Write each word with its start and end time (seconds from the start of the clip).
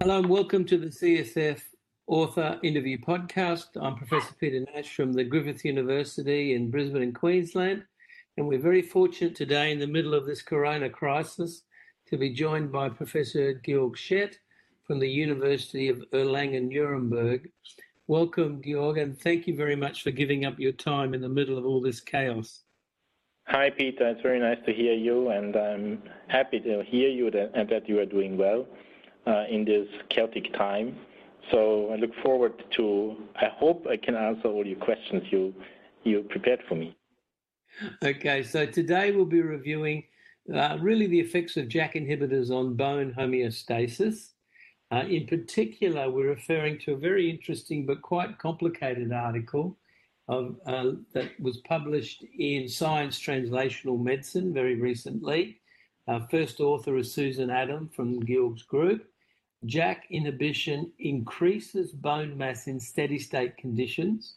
Hello 0.00 0.18
and 0.18 0.28
welcome 0.28 0.64
to 0.64 0.76
the 0.76 0.88
CSF 0.88 1.60
Author 2.08 2.58
Interview 2.64 2.98
Podcast. 2.98 3.66
I'm 3.80 3.94
Professor 3.94 4.34
Peter 4.40 4.66
Nash 4.74 4.96
from 4.96 5.12
the 5.12 5.22
Griffith 5.22 5.64
University 5.64 6.54
in 6.54 6.72
Brisbane, 6.72 7.02
in 7.02 7.12
Queensland. 7.12 7.84
And 8.36 8.48
we're 8.48 8.58
very 8.58 8.82
fortunate 8.82 9.36
today, 9.36 9.70
in 9.70 9.78
the 9.78 9.86
middle 9.86 10.12
of 10.12 10.26
this 10.26 10.42
corona 10.42 10.90
crisis, 10.90 11.62
to 12.08 12.18
be 12.18 12.34
joined 12.34 12.72
by 12.72 12.88
Professor 12.88 13.54
Georg 13.54 13.96
Schett 13.96 14.34
from 14.86 14.98
the 14.98 15.08
University 15.08 15.88
of 15.88 16.02
Erlangen-Nuremberg. 16.12 17.48
Welcome, 18.12 18.60
Georg, 18.62 18.98
and 18.98 19.18
thank 19.18 19.46
you 19.46 19.56
very 19.56 19.74
much 19.74 20.02
for 20.02 20.10
giving 20.10 20.44
up 20.44 20.58
your 20.58 20.72
time 20.72 21.14
in 21.14 21.22
the 21.22 21.30
middle 21.30 21.56
of 21.56 21.64
all 21.64 21.80
this 21.80 21.98
chaos. 21.98 22.60
Hi, 23.46 23.70
Peter. 23.70 24.06
It's 24.06 24.20
very 24.20 24.38
nice 24.38 24.58
to 24.66 24.72
hear 24.74 24.92
you, 24.92 25.30
and 25.30 25.56
I'm 25.56 26.02
happy 26.28 26.60
to 26.60 26.84
hear 26.86 27.08
you 27.08 27.28
and 27.28 27.70
that 27.70 27.88
you 27.88 28.00
are 28.00 28.04
doing 28.04 28.36
well 28.36 28.66
uh, 29.26 29.44
in 29.48 29.64
this 29.64 29.88
chaotic 30.10 30.52
time. 30.52 30.94
So 31.50 31.88
I 31.90 31.96
look 31.96 32.10
forward 32.22 32.52
to, 32.76 33.16
I 33.36 33.46
hope 33.46 33.86
I 33.90 33.96
can 33.96 34.14
answer 34.14 34.48
all 34.48 34.66
your 34.66 34.78
questions 34.78 35.22
you, 35.30 35.54
you 36.04 36.20
prepared 36.28 36.60
for 36.68 36.74
me. 36.74 36.94
Okay, 38.04 38.42
so 38.42 38.66
today 38.66 39.12
we'll 39.12 39.24
be 39.24 39.40
reviewing 39.40 40.04
uh, 40.54 40.76
really 40.82 41.06
the 41.06 41.18
effects 41.18 41.56
of 41.56 41.66
JAK 41.66 41.94
inhibitors 41.94 42.50
on 42.50 42.74
bone 42.74 43.14
homeostasis. 43.18 44.31
Uh, 44.92 45.04
in 45.08 45.26
particular, 45.26 46.10
we're 46.10 46.28
referring 46.28 46.78
to 46.78 46.92
a 46.92 46.96
very 46.96 47.30
interesting 47.30 47.86
but 47.86 48.02
quite 48.02 48.38
complicated 48.38 49.10
article 49.10 49.74
of, 50.28 50.56
uh, 50.66 50.90
that 51.14 51.30
was 51.40 51.56
published 51.66 52.24
in 52.38 52.68
Science 52.68 53.18
Translational 53.18 53.98
Medicine 53.98 54.52
very 54.52 54.74
recently. 54.74 55.58
Our 56.08 56.20
first 56.30 56.60
author 56.60 56.98
is 56.98 57.10
Susan 57.10 57.48
Adam 57.48 57.88
from 57.88 58.26
Georg's 58.26 58.64
group. 58.64 59.08
JAK 59.64 60.02
inhibition 60.10 60.92
increases 60.98 61.92
bone 61.92 62.36
mass 62.36 62.66
in 62.66 62.78
steady 62.78 63.18
state 63.18 63.56
conditions 63.56 64.34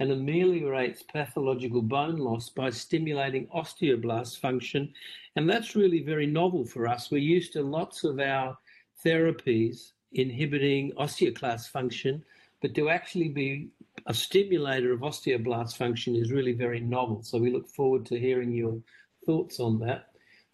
and 0.00 0.10
ameliorates 0.10 1.02
pathological 1.02 1.80
bone 1.80 2.16
loss 2.16 2.50
by 2.50 2.68
stimulating 2.68 3.46
osteoblast 3.54 4.38
function. 4.38 4.92
And 5.36 5.48
that's 5.48 5.76
really 5.76 6.02
very 6.02 6.26
novel 6.26 6.66
for 6.66 6.86
us. 6.86 7.10
We're 7.10 7.18
used 7.18 7.54
to 7.54 7.62
lots 7.62 8.04
of 8.04 8.18
our 8.20 8.58
therapies 9.04 9.92
inhibiting 10.12 10.92
osteoclast 10.92 11.68
function, 11.68 12.24
but 12.62 12.74
to 12.74 12.88
actually 12.88 13.28
be 13.28 13.68
a 14.06 14.14
stimulator 14.14 14.92
of 14.92 15.00
osteoblast 15.00 15.76
function 15.76 16.14
is 16.14 16.32
really 16.32 16.52
very 16.52 16.80
novel. 16.80 17.22
So 17.22 17.38
we 17.38 17.52
look 17.52 17.68
forward 17.68 18.06
to 18.06 18.18
hearing 18.18 18.52
your 18.52 18.78
thoughts 19.26 19.60
on 19.60 19.78
that. 19.80 20.06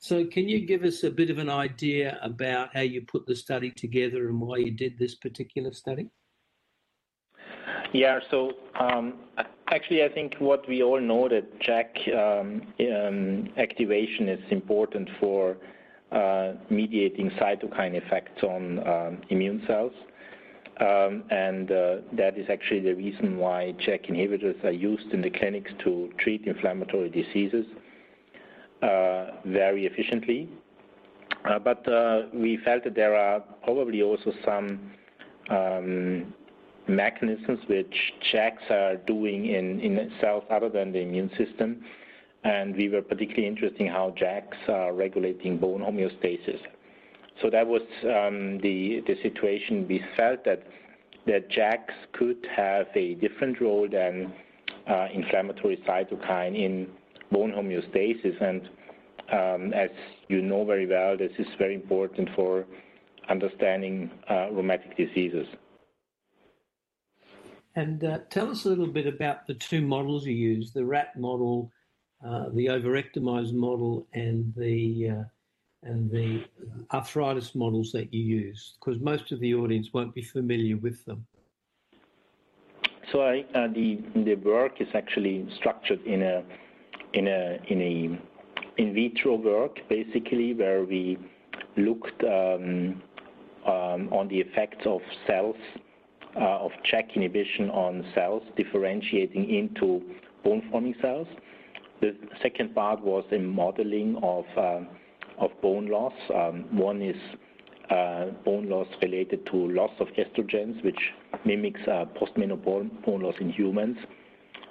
So, 0.03 0.25
can 0.25 0.49
you 0.49 0.67
give 0.67 0.83
us 0.83 1.05
a 1.05 1.11
bit 1.11 1.29
of 1.29 1.37
an 1.37 1.51
idea 1.51 2.19
about 2.23 2.71
how 2.73 2.81
you 2.81 3.03
put 3.03 3.27
the 3.27 3.37
study 3.37 3.71
together 3.71 4.31
and 4.31 4.41
why 4.41 4.57
you 4.57 4.71
did 4.71 4.99
this 4.99 5.15
particular 5.15 5.75
study? 5.75 6.09
Yeah, 7.93 8.21
so 8.31 8.53
um, 8.79 9.15
actually, 9.69 10.03
I 10.03 10.09
think 10.09 10.37
what 10.39 10.67
we 10.67 10.83
all 10.83 11.01
know 11.01 11.29
that 11.29 11.61
JAK 11.61 12.09
um, 12.17 12.63
um, 12.81 13.49
activation 13.59 14.31
is 14.31 14.41
important 14.51 15.11
for 15.21 15.59
mediating 16.71 17.31
cytokine 17.31 17.95
effects 17.95 18.43
on 18.43 18.87
um, 18.87 19.23
immune 19.31 19.63
cells. 19.67 19.93
Um, 20.81 21.25
and 21.31 21.71
uh, 21.71 21.97
that 22.15 22.39
is 22.39 22.47
actually 22.49 22.81
the 22.81 22.95
reason 22.95 23.37
why 23.37 23.75
JAK 23.79 24.07
inhibitors 24.09 24.65
are 24.65 24.71
used 24.71 25.13
in 25.13 25.21
the 25.21 25.29
clinics 25.29 25.71
to 25.85 26.11
treat 26.19 26.47
inflammatory 26.47 27.11
diseases. 27.11 27.67
Uh, 28.83 29.33
very 29.45 29.85
efficiently. 29.85 30.49
Uh, 31.45 31.59
but 31.59 31.87
uh, 31.87 32.23
we 32.33 32.57
felt 32.65 32.83
that 32.83 32.95
there 32.95 33.15
are 33.15 33.41
probably 33.63 34.01
also 34.01 34.33
some 34.43 34.91
um, 35.51 36.33
mechanisms 36.89 37.59
which 37.67 37.95
JAKs 38.33 38.71
are 38.71 38.97
doing 39.07 39.45
in, 39.45 39.81
in 39.81 40.11
cells 40.19 40.45
other 40.51 40.71
than 40.71 40.93
the 40.93 40.99
immune 40.99 41.31
system. 41.37 41.85
And 42.45 42.75
we 42.75 42.89
were 42.89 43.03
particularly 43.03 43.47
interested 43.47 43.83
in 43.83 43.89
how 43.89 44.15
JAKs 44.19 44.69
are 44.69 44.93
regulating 44.95 45.59
bone 45.59 45.81
homeostasis. 45.81 46.61
So 47.43 47.51
that 47.51 47.67
was 47.67 47.83
um, 48.05 48.59
the, 48.59 49.03
the 49.07 49.17
situation. 49.23 49.87
We 49.89 50.03
felt 50.17 50.45
that, 50.45 50.67
that 51.27 51.51
JAKs 51.51 51.95
could 52.13 52.47
have 52.55 52.87
a 52.95 53.15
different 53.15 53.61
role 53.61 53.89
than 53.91 54.33
uh, 54.89 55.09
inflammatory 55.13 55.83
cytokine 55.87 56.57
in 56.57 56.89
bone 57.31 57.53
homeostasis. 57.53 58.41
And 58.43 58.69
um, 59.33 59.73
as 59.73 59.91
you 60.29 60.43
know 60.43 60.65
very 60.65 60.87
well, 60.87 61.17
this 61.17 61.33
is 61.39 61.47
very 61.59 61.75
important 61.75 62.29
for 62.35 62.67
understanding 63.29 64.11
uh, 64.29 64.51
rheumatic 64.51 64.97
diseases. 64.97 65.47
And 67.77 68.03
uh, 68.03 68.19
tell 68.31 68.51
us 68.51 68.65
a 68.65 68.69
little 68.69 68.89
bit 68.89 69.07
about 69.07 69.47
the 69.47 69.55
two 69.55 69.81
models 69.81 70.27
you 70.27 70.35
use 70.35 70.73
the 70.73 70.85
rat 70.85 71.19
model, 71.19 71.71
the 72.23 72.67
ovariectomized 72.67 73.53
model, 73.53 74.07
and 74.13 74.53
the 74.57 75.11
uh, 75.11 75.25
and 75.83 76.11
the 76.11 76.45
arthritis 76.93 77.55
models 77.55 77.91
that 77.93 78.13
you 78.13 78.23
use, 78.23 78.75
because 78.79 79.01
most 79.01 79.33
of 79.33 79.41
the 79.41 79.55
audience 79.55 79.89
won't 79.93 80.15
be 80.15 80.23
familiar 80.23 80.77
with 80.77 81.03
them. 81.07 81.27
So 83.13 83.23
I, 83.23 83.45
uh, 83.55 83.69
the 83.69 83.99
the 84.15 84.35
work 84.37 84.81
is 84.81 84.89
actually 84.95 85.49
structured 85.57 86.03
in 86.05 86.23
a 86.23 86.43
in 87.15 87.27
a 87.27 87.59
in 87.69 87.81
a 87.83 88.81
in 88.81 88.95
vitro 88.95 89.37
work 89.37 89.79
basically 89.89 90.55
where 90.55 90.85
we 90.85 91.19
looked 91.77 92.23
um, 92.25 93.03
um, 93.67 94.09
on 94.13 94.29
the 94.29 94.39
effects 94.39 94.87
of 94.87 95.01
cells 95.27 95.57
uh, 96.37 96.59
of 96.65 96.71
JAK 96.91 97.17
inhibition 97.17 97.71
on 97.71 98.05
cells 98.15 98.43
differentiating 98.57 99.51
into 99.51 100.03
bone 100.45 100.63
forming 100.71 100.95
cells. 101.03 101.27
The 102.01 102.17
second 102.43 102.75
part 102.75 103.01
was 103.01 103.25
a 103.33 103.39
modeling 103.39 104.17
of 104.23 104.45
uh, 104.57 104.81
of 105.39 105.51
bone 105.63 105.87
loss. 105.87 106.13
Um, 106.35 106.65
one 106.77 107.03
is 107.03 107.17
uh, 107.91 108.27
bone 108.45 108.69
loss 108.69 108.87
related 109.03 109.47
to 109.47 109.57
loss 109.57 109.91
of 110.01 110.09
estrogens, 110.09 110.83
which 110.85 110.99
mimics 111.45 111.81
uh, 111.87 112.07
postmenopause 112.21 112.89
bone 113.05 113.23
loss 113.23 113.35
in 113.41 113.51
humans 113.51 113.97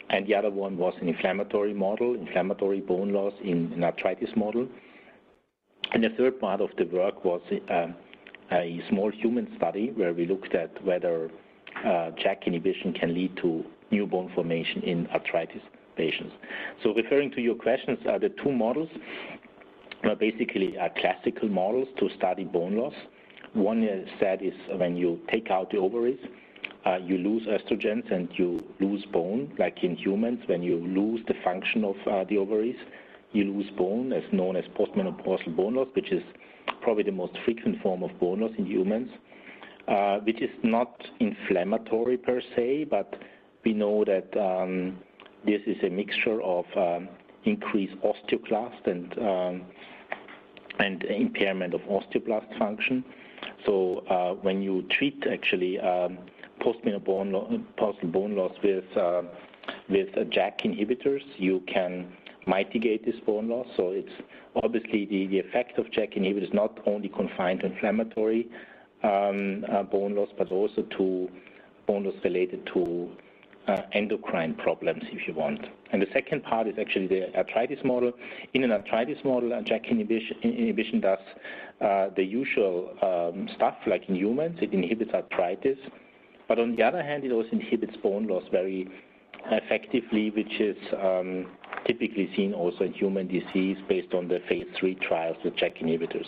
and 0.09 0.25
the 0.25 0.35
other 0.35 0.49
one 0.49 0.77
was 0.77 0.93
an 1.01 1.07
inflammatory 1.07 1.73
model, 1.73 2.15
inflammatory 2.15 2.81
bone 2.81 3.13
loss 3.13 3.33
in 3.43 3.71
an 3.73 3.83
arthritis 3.83 4.29
model. 4.35 4.67
And 5.93 6.03
the 6.03 6.09
third 6.17 6.39
part 6.39 6.61
of 6.61 6.69
the 6.77 6.85
work 6.85 7.23
was 7.23 7.41
a 8.51 8.81
small 8.89 9.11
human 9.11 9.53
study 9.57 9.91
where 9.95 10.13
we 10.13 10.25
looked 10.25 10.55
at 10.55 10.83
whether 10.83 11.29
JAK 11.83 12.47
inhibition 12.47 12.93
can 12.93 13.13
lead 13.13 13.37
to 13.37 13.63
new 13.91 14.05
bone 14.05 14.31
formation 14.33 14.81
in 14.83 15.07
arthritis 15.07 15.61
So 16.83 16.93
referring 16.93 17.31
to 17.31 17.41
your 17.41 17.55
questions, 17.55 17.99
uh, 18.09 18.17
the 18.17 18.29
two 18.43 18.51
models 18.51 18.89
are 20.03 20.15
basically 20.15 20.77
are 20.77 20.89
classical 20.99 21.49
models 21.49 21.87
to 21.99 22.09
study 22.17 22.45
bone 22.45 22.77
loss. 22.77 22.93
One 23.53 24.05
said 24.19 24.41
is 24.41 24.53
when 24.77 24.95
you 24.95 25.19
take 25.31 25.49
out 25.51 25.71
the 25.71 25.77
ovaries, 25.77 26.19
uh, 26.85 26.97
you 26.97 27.17
lose 27.17 27.45
estrogens 27.47 28.09
and 28.11 28.29
you 28.33 28.59
lose 28.79 29.03
bone, 29.11 29.53
like 29.57 29.83
in 29.83 29.95
humans, 29.95 30.39
when 30.45 30.63
you 30.63 30.77
lose 30.77 31.21
the 31.27 31.33
function 31.43 31.83
of 31.83 31.95
uh, 32.09 32.23
the 32.29 32.37
ovaries, 32.37 32.77
you 33.31 33.43
lose 33.43 33.69
bone, 33.77 34.13
as 34.13 34.23
known 34.31 34.55
as 34.55 34.63
postmenopausal 34.77 35.55
bone 35.55 35.75
loss, 35.75 35.87
which 35.93 36.11
is 36.11 36.23
probably 36.81 37.03
the 37.03 37.11
most 37.11 37.37
frequent 37.43 37.81
form 37.81 38.03
of 38.03 38.17
bone 38.19 38.39
loss 38.39 38.51
in 38.57 38.65
humans, 38.65 39.09
uh, 39.87 40.19
which 40.19 40.41
is 40.41 40.49
not 40.63 41.01
inflammatory 41.19 42.17
per 42.17 42.41
se, 42.55 42.85
but 42.85 43.15
we 43.65 43.73
know 43.73 44.05
that 44.05 44.35
um, 44.39 44.97
this 45.45 45.61
is 45.65 45.77
a 45.83 45.89
mixture 45.89 46.41
of 46.41 46.65
um, 46.75 47.07
increased 47.45 47.95
osteoclast 48.03 48.85
and 48.85 49.17
um, 49.19 49.65
and 50.79 51.03
impairment 51.03 51.73
of 51.73 51.81
osteoblast 51.81 52.57
function. 52.57 53.03
So 53.65 53.99
uh, 54.09 54.33
when 54.35 54.61
you 54.61 54.83
treat 54.97 55.23
actually 55.29 55.77
um, 55.79 56.17
postmenopausal 56.61 58.11
bone 58.11 58.35
loss 58.35 58.53
with 58.63 58.85
JAK 58.95 60.59
inhibitors, 60.63 61.21
you 61.37 61.61
can 61.67 62.11
mitigate 62.47 63.05
this 63.05 63.19
bone 63.25 63.49
loss. 63.49 63.67
So 63.75 63.91
it's 63.91 64.11
obviously 64.63 65.05
the, 65.05 65.39
effect 65.39 65.77
of 65.77 65.91
JAK 65.91 66.15
inhibitors 66.15 66.53
not 66.53 66.79
only 66.85 67.09
confined 67.09 67.61
to 67.61 67.67
inflammatory 67.67 68.47
uh, 69.03 69.83
bone 69.83 70.15
loss, 70.15 70.29
but 70.37 70.51
also 70.51 70.81
to 70.97 71.29
bone 71.87 72.05
loss 72.05 72.15
related 72.23 72.65
to 72.73 73.11
uh, 73.69 73.83
endocrine 73.93 74.53
problems, 74.55 75.03
if 75.11 75.27
you 75.27 75.33
want. 75.33 75.65
And 75.91 76.01
the 76.01 76.07
second 76.13 76.43
part 76.43 76.67
is 76.67 76.75
actually 76.79 77.07
the 77.07 77.35
arthritis 77.37 77.79
model. 77.83 78.11
In 78.53 78.63
an 78.63 78.71
arthritis 78.71 79.23
model, 79.23 79.49
JAK 79.49 79.87
inhibition, 79.89 80.37
inhibition 80.43 80.99
does 80.99 81.19
uh, 81.81 82.09
the 82.15 82.23
usual 82.23 82.75
um, 83.01 83.47
stuff 83.55 83.75
like 83.87 84.09
in 84.09 84.15
humans. 84.15 84.59
It 84.61 84.73
inhibits 84.73 85.11
arthritis 85.13 85.77
but 86.49 86.57
on 86.57 86.75
the 86.75 86.83
other 86.83 87.03
hand, 87.03 87.23
it 87.23 87.31
also 87.31 87.49
inhibits 87.51 87.95
bone 87.97 88.27
loss 88.27 88.43
very 88.51 88.89
effectively, 89.51 90.31
which 90.31 90.59
is 90.59 90.75
um, 90.99 91.45
typically 91.85 92.29
seen 92.35 92.53
also 92.53 92.85
in 92.85 92.93
human 92.93 93.27
disease 93.27 93.77
based 93.87 94.13
on 94.15 94.27
the 94.27 94.39
phase 94.49 94.65
three 94.77 94.95
trials 94.95 95.37
with 95.45 95.55
JAK 95.55 95.77
inhibitors. 95.77 96.25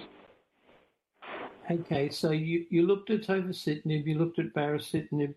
Okay, 1.70 2.10
so 2.10 2.32
you, 2.32 2.66
you 2.70 2.84
looked 2.86 3.10
at 3.10 3.22
tofacitinib, 3.22 4.06
you 4.06 4.18
looked 4.18 4.38
at 4.38 4.54
baricitinib. 4.54 5.34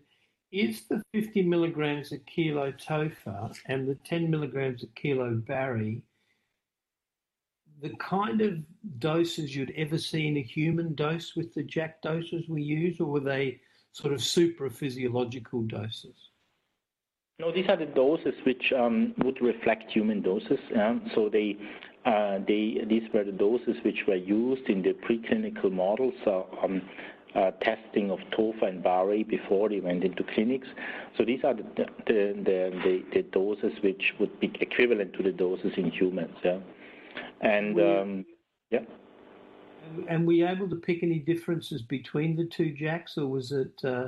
Is 0.55 0.83
the 0.87 1.01
50 1.13 1.43
milligrams 1.43 2.11
a 2.11 2.17
kilo 2.19 2.71
tofa 2.71 3.51
and 3.65 3.87
the 3.87 3.95
10 4.05 4.29
milligrams 4.29 4.83
a 4.83 4.87
kilo 4.99 5.35
bari 5.35 6.01
the 7.81 7.89
kind 7.97 8.41
of 8.41 8.57
doses 8.99 9.55
you'd 9.55 9.73
ever 9.75 9.97
see 9.97 10.27
in 10.27 10.37
a 10.37 10.41
human 10.41 10.95
dose 10.95 11.35
with 11.35 11.53
the 11.53 11.63
JAK 11.63 12.01
doses 12.01 12.47
we 12.47 12.61
use, 12.61 12.99
or 12.99 13.05
were 13.05 13.19
they 13.19 13.59
sort 13.91 14.13
of 14.13 14.23
super 14.23 14.69
physiological 14.69 15.61
doses? 15.63 16.15
No, 17.39 17.51
these 17.51 17.67
are 17.67 17.75
the 17.75 17.85
doses 17.85 18.33
which 18.45 18.71
um, 18.71 19.13
would 19.23 19.41
reflect 19.41 19.91
human 19.91 20.21
doses. 20.21 20.59
Yeah? 20.71 20.99
So 21.13 21.27
they, 21.29 21.57
uh, 22.05 22.39
they, 22.47 22.81
these 22.87 23.03
were 23.13 23.25
the 23.25 23.33
doses 23.33 23.75
which 23.83 24.03
were 24.07 24.15
used 24.15 24.69
in 24.69 24.81
the 24.81 24.93
preclinical 24.93 25.71
models, 25.71 26.13
uh, 26.25 26.43
um, 26.63 26.81
testing 27.61 28.11
of 28.11 28.19
TOFA 28.31 28.63
and 28.63 28.83
BARI 28.83 29.23
before 29.23 29.69
they 29.69 29.79
went 29.79 30.03
into 30.03 30.23
clinics. 30.23 30.67
So 31.17 31.25
these 31.25 31.43
are 31.43 31.53
the, 31.53 31.63
the, 31.75 31.85
the, 32.07 32.71
the, 32.83 33.03
the 33.13 33.21
doses 33.23 33.73
which 33.81 34.13
would 34.19 34.39
be 34.39 34.51
equivalent 34.59 35.13
to 35.13 35.23
the 35.23 35.31
doses 35.31 35.73
in 35.77 35.91
humans. 35.91 36.35
Yeah? 36.43 36.59
And 37.41 37.79
um, 37.79 38.25
yeah. 38.71 38.81
And 40.07 40.25
were 40.25 40.33
you 40.33 40.47
able 40.47 40.69
to 40.69 40.75
pick 40.75 41.03
any 41.03 41.19
differences 41.19 41.81
between 41.81 42.35
the 42.35 42.45
two 42.45 42.73
JAKs, 42.79 43.17
or 43.17 43.27
was 43.27 43.51
it 43.51 43.79
uh, 43.83 44.07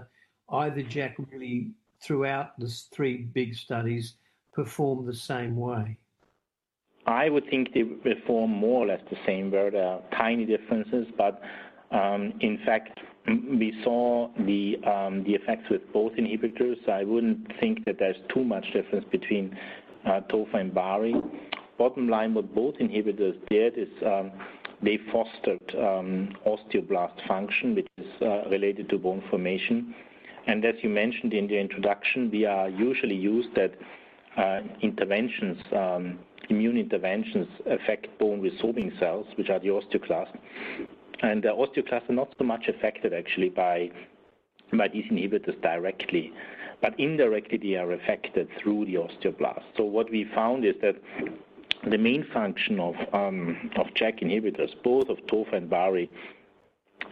either 0.52 0.82
JAK 0.82 1.16
really 1.32 1.72
throughout 2.02 2.58
the 2.60 2.68
three 2.94 3.18
big 3.18 3.56
studies 3.56 4.16
performed 4.54 5.08
the 5.08 5.16
same 5.16 5.56
way? 5.56 5.98
I 7.06 7.30
would 7.30 7.48
think 7.50 7.74
they 7.74 7.84
perform 7.84 8.52
more 8.52 8.84
or 8.84 8.88
less 8.88 9.02
the 9.10 9.18
same, 9.26 9.52
where 9.52 9.72
there 9.72 9.86
are 9.86 10.02
tiny 10.12 10.46
differences, 10.46 11.08
but 11.18 11.42
um, 11.92 12.34
in 12.42 12.60
fact, 12.66 13.00
we 13.28 13.74
saw 13.84 14.30
the 14.46 14.78
um, 14.86 15.24
the 15.24 15.34
effects 15.34 15.70
with 15.70 15.82
both 15.92 16.14
inhibitors. 16.14 16.88
I 16.88 17.04
wouldn't 17.04 17.52
think 17.60 17.84
that 17.86 18.00
there's 18.00 18.16
too 18.34 18.44
much 18.44 18.66
difference 18.74 19.06
between 19.12 19.58
uh, 20.06 20.22
TOFA 20.30 20.56
and 20.56 20.74
BARI. 20.74 21.16
Bottom 21.78 22.08
line, 22.08 22.34
what 22.34 22.56
both 22.56 22.76
inhibitors 22.76 23.38
did 23.50 23.78
is 23.78 23.90
um, 24.06 24.32
they 24.82 24.98
fostered 25.12 25.76
um, 25.76 26.30
osteoblast 26.46 27.28
function, 27.28 27.76
which 27.76 27.88
is 27.98 28.08
uh, 28.22 28.50
related 28.50 28.90
to 28.90 28.98
bone 28.98 29.22
formation. 29.30 29.94
And 30.48 30.64
as 30.64 30.76
you 30.82 30.90
mentioned 30.90 31.34
in 31.34 31.48
the 31.48 31.60
introduction, 31.60 32.32
we 32.32 32.46
are 32.46 32.70
usually 32.70 33.16
used 33.16 33.50
that 33.56 33.74
uh, 34.38 34.62
interventions, 34.82 35.58
immune 36.50 36.78
interventions 36.78 37.48
affect 37.66 38.08
bone 38.18 38.42
resorbing 38.42 38.98
cells, 38.98 39.26
which 39.36 39.50
are 39.50 39.60
the 39.60 39.68
osteoclasts. 39.68 40.38
And 41.22 41.44
the 41.44 41.50
osteoclasts 41.50 42.10
are 42.10 42.14
not 42.14 42.34
so 42.38 42.44
much 42.44 42.68
affected 42.68 43.14
actually 43.14 43.50
by, 43.50 43.90
by 44.74 44.88
these 44.88 45.06
inhibitors 45.06 45.60
directly, 45.62 46.31
but 46.81 47.00
indirectly 47.00 47.58
they 47.58 47.75
are 47.75 47.92
affected 47.92 48.48
through 48.62 48.86
the 48.86 48.96
osteoblast. 48.96 49.64
So 49.75 49.84
what 49.84 50.12
we 50.12 50.25
found 50.36 50.66
is 50.66 50.75
that 50.81 50.96
the 51.90 51.98
main 51.98 52.25
function 52.34 52.80
of, 52.80 52.96
um, 53.14 53.72
of 53.78 53.88
inhibitors, 53.96 54.72
both 54.84 55.10
of 55.10 55.18
TOFA 55.28 55.54
and 55.54 55.69
BARI, 55.69 56.10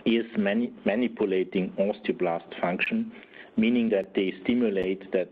is 0.06 0.26
mani 0.38 0.72
manipulating 0.86 1.72
osteoblast 1.80 2.60
function, 2.60 3.12
meaning 3.58 3.90
that 3.90 4.14
they 4.14 4.34
stimulate 4.44 5.12
that 5.12 5.30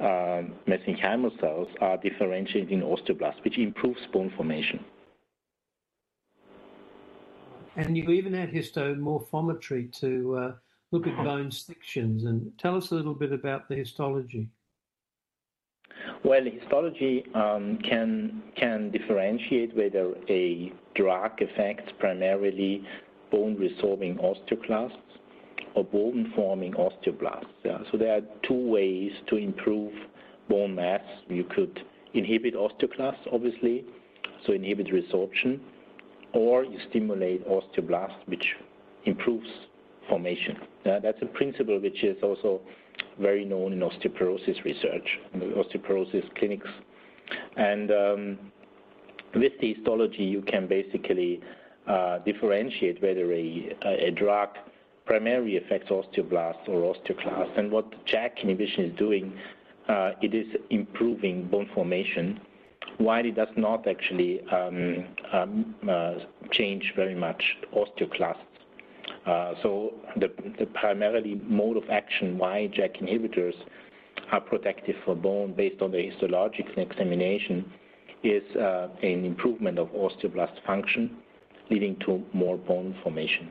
uh, 0.00 0.42
mesenchymal 0.68 1.38
cells 1.40 1.68
are 1.80 1.96
differentiating 1.96 2.80
in 2.80 2.86
osteoblasts, 2.86 3.42
which 3.44 3.58
improves 3.58 4.00
bone 4.12 4.32
formation. 4.36 4.84
And 7.76 7.96
you 7.96 8.10
even 8.10 8.34
had 8.34 8.52
histomorphometry 8.52 9.92
to 10.00 10.36
uh, 10.36 10.52
look 10.90 11.06
at 11.06 11.16
bone 11.24 11.50
sections. 11.50 12.24
And 12.24 12.52
tell 12.58 12.76
us 12.76 12.90
a 12.90 12.94
little 12.94 13.14
bit 13.14 13.32
about 13.32 13.68
the 13.68 13.74
histology. 13.74 14.48
Well, 16.24 16.44
histology 16.44 17.24
um, 17.34 17.78
can 17.78 18.42
can 18.56 18.90
differentiate 18.90 19.76
whether 19.76 20.14
a 20.28 20.72
drug 20.94 21.40
affects 21.40 21.92
primarily 21.98 22.84
bone 23.30 23.56
resorbing 23.56 24.18
osteoclasts 24.20 24.96
or 25.74 25.84
bone 25.84 26.32
forming 26.34 26.72
osteoblasts. 26.74 27.46
Yeah? 27.64 27.78
So 27.90 27.96
there 27.98 28.16
are 28.16 28.22
two 28.42 28.68
ways 28.68 29.12
to 29.28 29.36
improve 29.36 29.92
bone 30.48 30.74
mass. 30.74 31.02
You 31.28 31.44
could 31.44 31.80
inhibit 32.14 32.54
osteoclasts, 32.54 33.26
obviously, 33.32 33.84
so 34.46 34.52
inhibit 34.52 34.88
resorption, 34.88 35.60
or 36.32 36.64
you 36.64 36.78
stimulate 36.90 37.46
osteoblasts, 37.46 38.26
which 38.26 38.54
improves 39.04 39.48
formation. 40.08 40.58
Yeah? 40.84 40.98
That's 40.98 41.20
a 41.22 41.26
principle 41.26 41.78
which 41.80 42.02
is 42.02 42.16
also 42.22 42.60
very 43.20 43.44
known 43.44 43.72
in 43.72 43.80
osteoporosis 43.80 44.64
research, 44.64 45.18
osteoporosis 45.36 46.34
clinics. 46.36 46.68
And 47.56 47.90
um, 47.90 48.38
with 49.34 49.52
the 49.60 49.74
histology, 49.74 50.24
you 50.24 50.42
can 50.42 50.66
basically 50.66 51.40
uh, 51.86 52.18
differentiate 52.18 53.02
whether 53.02 53.32
a, 53.32 53.76
a, 53.84 54.10
drug 54.10 54.50
primarily 55.04 55.56
affects 55.56 55.90
osteoblasts 55.90 56.68
or 56.68 56.94
osteoclasts. 56.94 57.58
And 57.58 57.70
what 57.70 57.90
JAK 58.06 58.38
inhibition 58.42 58.84
is 58.84 58.98
doing, 58.98 59.32
uh, 59.88 60.12
it 60.20 60.34
is 60.34 60.46
improving 60.70 61.48
bone 61.48 61.68
formation, 61.74 62.40
while 63.02 63.24
it 63.24 63.34
does 63.34 63.54
not 63.56 63.86
actually 63.86 64.40
um, 64.48 65.04
um, 65.32 65.74
uh, 65.88 66.14
change 66.50 66.92
very 66.96 67.14
much 67.14 67.42
osteoclasts 67.74 68.36
uh, 69.26 69.54
so 69.62 69.92
the, 70.16 70.30
the 70.58 70.66
primarily 70.66 71.40
mode 71.44 71.76
of 71.76 71.88
action 71.90 72.38
why 72.38 72.68
JAK 72.72 72.98
inhibitors 73.00 73.54
are 74.32 74.40
protective 74.40 74.96
for 75.04 75.14
bone 75.14 75.52
based 75.52 75.80
on 75.82 75.92
the 75.92 76.10
histological 76.10 76.78
examination 76.78 77.70
is 78.24 78.42
uh, 78.56 78.88
an 79.02 79.24
improvement 79.24 79.78
of 79.78 79.88
osteoblast 79.88 80.64
function, 80.66 81.18
leading 81.70 81.96
to 82.00 82.22
more 82.32 82.56
bone 82.56 82.96
formation. 83.02 83.50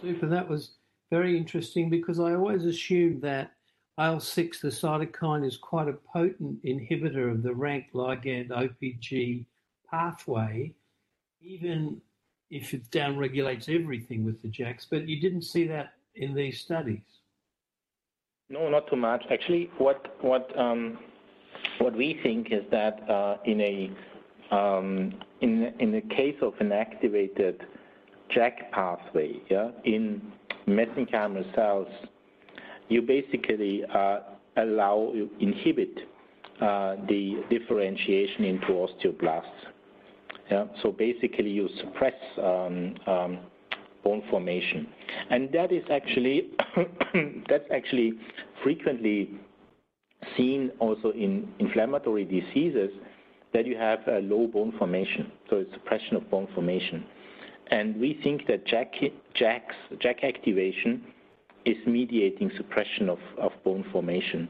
Super, 0.00 0.28
that 0.28 0.48
was 0.48 0.76
very 1.10 1.36
interesting 1.36 1.90
because 1.90 2.20
I 2.20 2.34
always 2.34 2.64
assumed 2.64 3.22
that 3.22 3.52
IL-6, 3.98 4.60
the 4.60 4.68
cytokine, 4.68 5.44
is 5.44 5.56
quite 5.56 5.88
a 5.88 5.92
potent 5.92 6.64
inhibitor 6.64 7.30
of 7.30 7.42
the 7.42 7.52
rank 7.52 7.86
ligand 7.94 8.50
OPG 8.50 9.44
pathway, 9.90 10.72
even 11.40 12.00
if 12.50 12.72
it 12.74 12.88
downregulates 12.90 13.68
everything 13.68 14.24
with 14.24 14.40
the 14.40 14.48
JAKs, 14.48 14.86
but 14.88 15.08
you 15.08 15.20
didn't 15.20 15.42
see 15.42 15.66
that 15.66 15.94
in 16.14 16.34
these 16.34 16.60
studies. 16.60 17.02
No, 18.48 18.70
not 18.70 18.88
too 18.88 18.96
much. 18.96 19.24
Actually, 19.30 19.70
what 19.76 20.16
what 20.22 20.56
um, 20.58 20.98
what 21.78 21.94
we 21.94 22.18
think 22.22 22.50
is 22.50 22.64
that 22.70 23.08
uh, 23.08 23.36
in 23.44 23.60
a 23.60 23.90
um, 24.50 25.20
in 25.42 25.74
in 25.80 25.92
the 25.92 26.00
case 26.00 26.36
of 26.40 26.54
an 26.60 26.72
activated 26.72 27.66
JAK 28.30 28.72
pathway, 28.72 29.42
yeah, 29.50 29.70
in 29.84 30.32
mesenchymal 30.66 31.54
cells, 31.54 31.88
you 32.88 33.02
basically 33.02 33.82
uh, 33.94 34.20
allow 34.56 35.12
you 35.14 35.30
inhibit 35.40 35.98
uh, 36.60 36.96
the 37.08 37.42
differentiation 37.50 38.44
into 38.44 38.66
osteoblasts. 38.68 39.44
Yeah? 40.50 40.64
So 40.82 40.92
basically, 40.92 41.50
you 41.50 41.68
suppress 41.78 42.14
um, 42.42 42.94
um, 43.06 43.38
bone 44.02 44.22
formation, 44.30 44.88
and 45.30 45.50
that 45.52 45.72
is 45.72 45.84
actually 45.90 46.50
that's 47.48 47.68
actually 47.72 48.12
frequently 48.62 49.30
seen 50.36 50.70
also 50.80 51.10
in 51.10 51.48
inflammatory 51.58 52.24
diseases 52.24 52.90
that 53.54 53.66
you 53.66 53.76
have 53.76 54.00
a 54.08 54.20
low 54.20 54.46
bone 54.46 54.72
formation, 54.78 55.32
so 55.48 55.56
it's 55.56 55.72
suppression 55.72 56.16
of 56.16 56.30
bone 56.30 56.48
formation. 56.54 57.04
And 57.70 57.96
we 58.00 58.18
think 58.22 58.46
that 58.46 58.66
JAK, 58.66 59.12
JAK's, 59.34 59.74
JAK 60.00 60.24
activation 60.24 61.04
is 61.68 61.76
mediating 61.86 62.50
suppression 62.56 63.08
of, 63.08 63.18
of 63.38 63.52
bone 63.64 63.84
formation. 63.92 64.48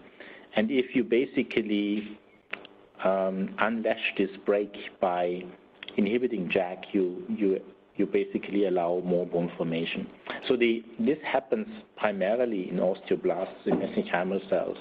And 0.57 0.71
if 0.71 0.95
you 0.95 1.03
basically 1.05 2.19
um, 3.05 3.55
this 4.17 4.31
brake 4.47 4.77
by 5.01 5.43
inhibiting 5.97 6.49
JAK, 6.51 6.85
you, 6.93 7.25
you, 7.29 7.61
you 7.97 8.07
basically 8.07 8.67
allow 8.67 9.03
more 9.05 9.27
bone 9.27 9.51
formation. 9.57 10.07
So 10.47 10.57
the, 10.57 10.85
this 10.99 11.19
happens 11.25 11.67
primarily 11.97 12.71
in 12.71 12.77
osteoblasts, 12.77 13.67
in 13.67 13.75
mesenchymal 13.75 14.49
cells. 14.49 14.77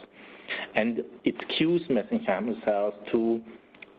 And 0.76 1.02
it 1.26 1.36
cues 1.58 1.82
mesenchymal 1.90 2.64
cells 2.64 2.94
to 3.12 3.42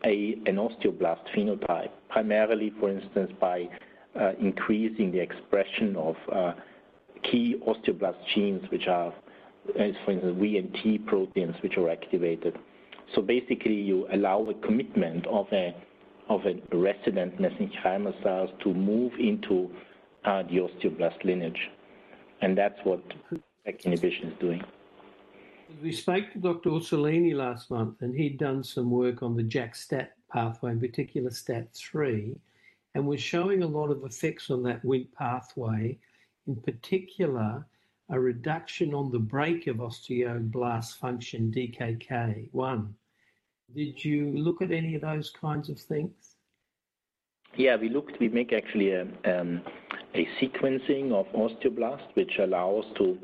a, 0.05 0.37
an 0.45 0.55
osteoblast 0.55 1.19
phenotype, 1.35 1.91
primarily, 2.09 2.71
for 2.79 2.89
instance, 2.89 3.31
by 3.39 3.67
uh, 4.19 4.31
increasing 4.39 5.11
the 5.11 5.19
expression 5.19 5.95
of 5.95 6.15
uh, 6.33 6.53
key 7.23 7.61
osteoblast 7.67 8.17
genes, 8.33 8.69
which 8.71 8.87
are, 8.87 9.13
for 9.73 9.81
instance, 9.81 10.37
V 10.39 10.57
and 10.57 10.73
T 10.81 10.97
proteins, 10.97 11.55
which 11.61 11.77
are 11.77 11.89
activated. 11.89 12.57
So 13.15 13.21
basically, 13.21 13.75
you 13.75 14.07
allow 14.11 14.47
a 14.49 14.53
commitment 14.65 15.25
of 15.27 15.47
a 15.51 15.75
of 16.29 16.41
a 16.45 16.53
resident 16.75 17.41
mesenchymal 17.41 18.21
cells 18.21 18.51
to 18.63 18.71
move 18.71 19.11
into 19.19 19.71
uh, 20.25 20.43
the 20.43 20.57
osteoblast 20.57 21.23
lineage, 21.23 21.69
and 22.41 22.55
that's 22.55 22.79
what 22.83 23.01
JAK 23.65 23.85
inhibition 23.85 24.27
is 24.27 24.39
doing. 24.39 24.63
We 25.81 25.91
spoke 25.91 26.31
to 26.33 26.39
Dr. 26.39 26.69
Ursulini 26.69 27.33
last 27.33 27.71
month, 27.71 28.01
and 28.01 28.15
he'd 28.15 28.37
done 28.37 28.63
some 28.63 28.91
work 28.91 29.23
on 29.23 29.35
the 29.35 29.43
JAK-STAT 29.43 30.11
pathway, 30.31 30.71
in 30.71 30.79
particular 30.79 31.29
STAT3, 31.29 32.35
and 32.95 33.07
was 33.07 33.21
showing 33.21 33.63
a 33.63 33.67
lot 33.67 33.89
of 33.89 34.03
effects 34.03 34.49
on 34.49 34.63
that 34.63 34.83
Wnt 34.83 35.07
pathway, 35.17 35.97
in 36.49 36.55
particular 36.55 37.65
a 38.09 38.19
reduction 38.19 38.93
on 38.95 39.11
the 39.11 39.19
break 39.19 39.67
of 39.67 39.77
osteoblast 39.77 40.97
function 40.97 41.53
DKK1. 41.55 42.87
Did 43.75 44.03
you 44.03 44.31
look 44.35 44.63
at 44.63 44.71
any 44.71 44.95
of 44.95 45.01
those 45.01 45.29
kinds 45.29 45.69
of 45.69 45.79
things? 45.79 46.35
Yeah, 47.55 47.75
we 47.75 47.89
looked. 47.89 48.19
We 48.19 48.29
make 48.29 48.51
actually 48.51 48.91
a, 48.91 49.03
um, 49.25 49.61
a 50.15 50.27
sequencing 50.41 51.11
of 51.11 51.27
osteoblast, 51.33 52.15
which 52.15 52.39
allows 52.39 52.85
to 52.97 53.17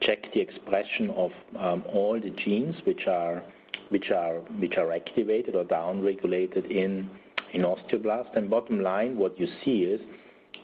check 0.00 0.32
the 0.34 0.40
expression 0.40 1.10
of 1.10 1.30
um, 1.56 1.84
all 1.86 2.18
the 2.20 2.30
genes 2.30 2.74
which 2.84 3.06
are 3.06 3.44
which 3.90 4.10
are 4.10 4.38
which 4.58 4.76
are 4.76 4.92
activated 4.92 5.54
or 5.54 5.64
downregulated 5.64 6.68
in 6.68 7.08
in 7.52 7.62
osteoblast. 7.62 8.36
And 8.36 8.50
bottom 8.50 8.80
line, 8.82 9.16
what 9.16 9.38
you 9.38 9.46
see 9.64 9.82
is 9.82 10.00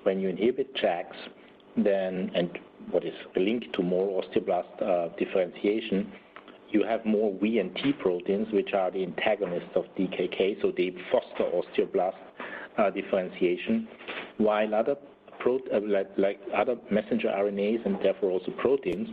when 0.02 0.18
you 0.18 0.28
inhibit 0.28 0.74
JAKs, 0.74 1.16
then 1.76 2.30
and 2.34 2.58
what 2.90 3.04
is 3.04 3.14
linked 3.36 3.72
to 3.74 3.82
more 3.82 4.22
osteoblast 4.22 4.82
uh, 4.82 5.08
differentiation, 5.16 6.12
you 6.70 6.84
have 6.84 7.04
more 7.04 7.36
V 7.40 7.58
and 7.58 7.74
T 7.76 7.92
proteins, 7.92 8.48
which 8.52 8.72
are 8.72 8.90
the 8.90 9.02
antagonists 9.02 9.70
of 9.74 9.84
DKK, 9.98 10.60
so 10.62 10.72
they 10.76 10.94
foster 11.10 11.44
osteoblast 11.44 12.16
uh, 12.78 12.90
differentiation, 12.90 13.88
while 14.38 14.74
other 14.74 14.96
uh, 15.44 15.80
like, 15.82 16.08
like, 16.16 16.40
other 16.56 16.76
messenger 16.90 17.28
RNAs 17.28 17.84
and 17.84 17.98
therefore 18.00 18.30
also 18.30 18.52
proteins 18.52 19.08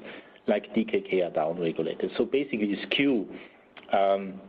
like 0.48 0.74
DKK 0.76 1.28
are 1.28 1.32
downregulated. 1.32 2.16
So 2.18 2.26
basically, 2.26 2.68
you 2.68 2.78
skew 2.92 3.28
um, 3.92 4.40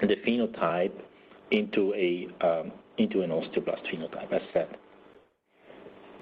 the 0.00 0.16
phenotype 0.26 0.92
into 1.50 1.92
a 1.94 2.28
um, 2.46 2.72
into 2.98 3.22
an 3.22 3.30
osteoblast 3.30 3.86
phenotype, 3.92 4.32
as 4.32 4.42
said. 4.52 4.76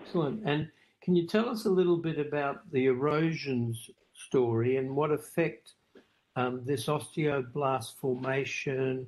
Excellent. 0.04 0.49
And 0.49 0.68
can 1.09 1.17
you 1.17 1.27
tell 1.27 1.49
us 1.49 1.65
a 1.65 1.71
little 1.71 1.97
bit 1.97 2.19
about 2.19 2.71
the 2.71 2.85
erosions 2.85 3.88
story 4.12 4.77
and 4.77 4.95
what 4.95 5.11
effect 5.11 5.73
um, 6.37 6.61
this 6.67 6.85
osteoblast 6.85 7.95
formation 7.95 9.07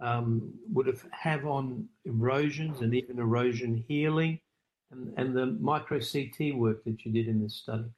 um, 0.00 0.52
would 0.70 0.86
have, 0.86 1.02
have 1.12 1.46
on 1.46 1.88
erosions 2.04 2.82
and 2.82 2.94
even 2.94 3.18
erosion 3.18 3.82
healing 3.88 4.38
and, 4.90 5.14
and 5.16 5.34
the 5.34 5.46
micro 5.46 5.98
CT 5.98 6.56
work 6.56 6.84
that 6.84 7.06
you 7.06 7.10
did 7.10 7.26
in 7.26 7.42
this 7.42 7.54
study? 7.54 7.88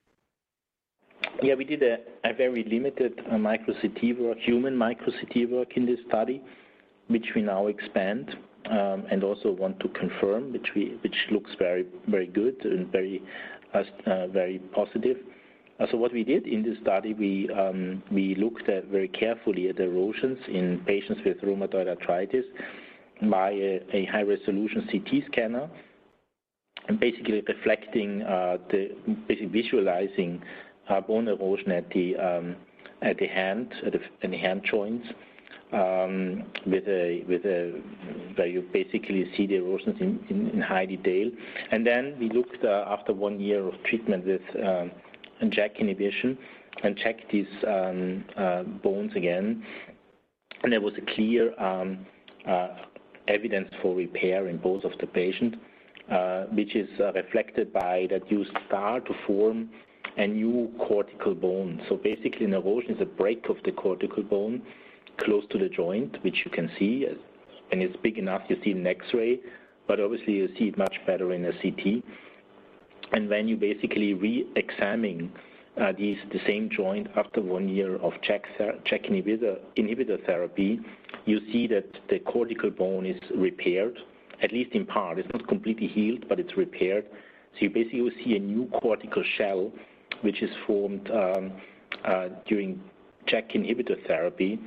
Yeah, 1.43 1.55
we 1.55 1.65
did 1.65 1.83
a, 1.83 1.97
a 2.23 2.33
very 2.33 2.63
limited 2.63 3.23
uh, 3.29 3.39
micro 3.39 3.75
CT 3.75 4.21
work, 4.21 4.39
human 4.39 4.77
micro 4.77 5.11
CT 5.11 5.51
work 5.51 5.77
in 5.77 5.85
this 5.85 5.99
study, 6.07 6.41
which 7.09 7.27
we 7.35 7.43
now 7.43 7.67
expand 7.67 8.37
and 8.65 9.25
also 9.25 9.51
want 9.51 9.79
to 9.81 9.89
confirm, 9.89 10.53
which 10.53 11.17
looks 11.31 11.51
very 11.59 11.85
good 12.27 12.57
and 12.65 12.91
very 12.91 13.23
uh, 13.75 13.83
uh, 14.07 14.27
very 14.27 14.59
positive. 14.75 15.17
Uh, 15.81 15.87
so 15.91 15.97
what 15.97 16.13
we 16.13 16.23
did 16.23 16.47
in 16.47 16.63
this 16.63 16.77
study, 16.83 17.15
we 17.15 17.49
um, 17.51 18.03
we 18.13 18.35
looked 18.35 18.69
at 18.69 18.87
very 18.89 19.09
carefully 19.09 19.69
at 19.69 19.81
erosions 19.81 20.39
in 20.49 20.83
patients 20.87 21.21
with 21.25 21.41
rheumatoid 21.41 21.89
arthritis 21.89 22.45
by 23.31 23.51
a, 23.51 23.81
a 23.95 24.05
high 24.07 24.23
resolution 24.23 24.87
CT 24.91 25.25
scanner, 25.33 25.71
and 26.89 27.01
basically 27.01 27.43
reflecting 27.49 28.19
the 28.19 28.91
basically 29.27 29.63
visualizing 29.63 30.43
bone 31.09 31.29
erosion 31.29 31.73
at 31.73 31.89
the 31.91 32.15
um, 32.17 32.57
at 33.01 33.17
the 33.19 33.27
hand 33.27 33.73
at 33.87 33.93
the, 33.93 34.01
at 34.23 34.31
the 34.31 34.37
hand 34.37 34.63
joints 34.71 35.09
um, 35.09 35.15
with 35.73 36.87
a 36.87 37.25
with 37.29 37.45
a 37.45 37.81
where 38.37 38.47
you 38.47 38.63
basically 38.73 39.31
see 39.37 39.47
the 39.47 39.57
erosions 39.57 39.97
in, 40.01 40.61
high 40.61 40.87
detail. 40.87 41.31
And 41.71 41.87
then 41.87 42.17
we 42.19 42.29
looked 42.31 42.65
uh, 42.65 42.85
after 42.89 43.13
one 43.13 43.41
year 43.41 43.67
of 43.67 43.75
treatment 43.85 44.27
with 44.27 44.43
um, 44.65 44.91
JAK 45.51 45.79
inhibition 45.81 46.39
and 46.83 46.97
checked 46.97 47.31
these 47.31 47.47
um, 47.67 48.25
uh, 48.37 48.63
bones 48.63 49.13
again, 49.15 49.65
and 50.63 50.73
there 50.73 50.81
was 50.81 50.95
a 50.97 51.15
clear 51.15 51.59
um, 51.61 52.07
uh, 52.49 52.69
evidence 53.29 53.69
for 53.81 53.95
repair 53.95 54.49
in 54.49 54.57
both 54.59 54.85
of 54.85 54.93
the 55.01 55.07
patient, 55.07 55.55
uh, 56.11 56.45
which 56.53 56.75
is 56.75 56.89
reflected 57.15 57.73
by 57.73 58.07
that 58.11 58.31
you 58.31 58.45
start 58.67 59.07
to 59.07 59.15
form 59.27 59.69
a 60.17 60.27
new 60.27 60.71
cortical 60.87 61.35
bone. 61.35 61.81
So 61.89 61.97
basically, 61.97 62.45
an 62.45 62.55
erosion 62.55 62.97
is 62.97 63.01
a 63.01 63.07
break 63.07 63.49
of 63.49 63.57
the 63.65 63.73
cortical 63.73 64.23
bone 64.23 64.63
close 65.19 65.45
to 65.51 65.59
the 65.59 65.69
joint, 65.69 66.23
which 66.23 66.43
you 66.45 66.51
can 66.51 66.71
see. 66.79 67.07
When 67.71 67.83
it's 67.83 67.97
big 68.03 68.19
enough, 68.19 68.43
you 68.49 68.57
see 68.63 68.73
an 68.73 68.87
X-ray, 68.87 69.41
but 69.87 70.01
obviously 70.01 70.35
you 70.35 70.49
see 70.59 70.69
it 70.69 70.79
much 70.79 70.97
better 71.07 71.33
in 71.33 71.45
a 71.45 71.53
CT. 71.53 72.05
And 73.13 73.29
when 73.29 73.49
you 73.49 73.57
basically 73.57 74.15
re-examine 74.15 75.33
uh, 75.81 75.93
these 75.97 76.19
the 76.31 76.41
same 76.47 76.69
joint 76.71 77.09
after 77.17 77.41
one 77.41 77.69
year 77.69 77.97
of 77.97 78.13
JAK, 78.23 78.45
JAK 78.85 79.05
inhibitor, 79.05 79.59
inhibitor 79.77 80.25
therapy, 80.27 80.81
you 81.25 81.41
see 81.51 81.67
that 81.69 81.87
the 82.11 82.19
cortical 82.21 82.71
bone 82.71 83.07
is 83.07 83.19
repaired, 83.35 83.99
at 84.43 84.53
least 84.53 84.73
in 84.73 84.85
part. 84.85 85.19
It's 85.19 85.29
not 85.33 85.47
completely 85.49 85.87
healed, 85.87 86.29
but 86.29 86.39
it's 86.39 86.57
repaired. 86.57 87.07
So 87.55 87.59
you 87.61 87.71
basically 87.71 88.11
see 88.23 88.37
a 88.37 88.39
new 88.39 88.67
cortical 88.81 89.23
shell, 89.37 89.73
which 90.23 90.43
is 90.43 90.51
formed 90.67 91.11
um, 91.11 91.53
uh, 92.05 92.29
during 92.47 92.83
JAK 93.27 93.53
inhibitor 93.53 94.07
therapy, 94.07 94.59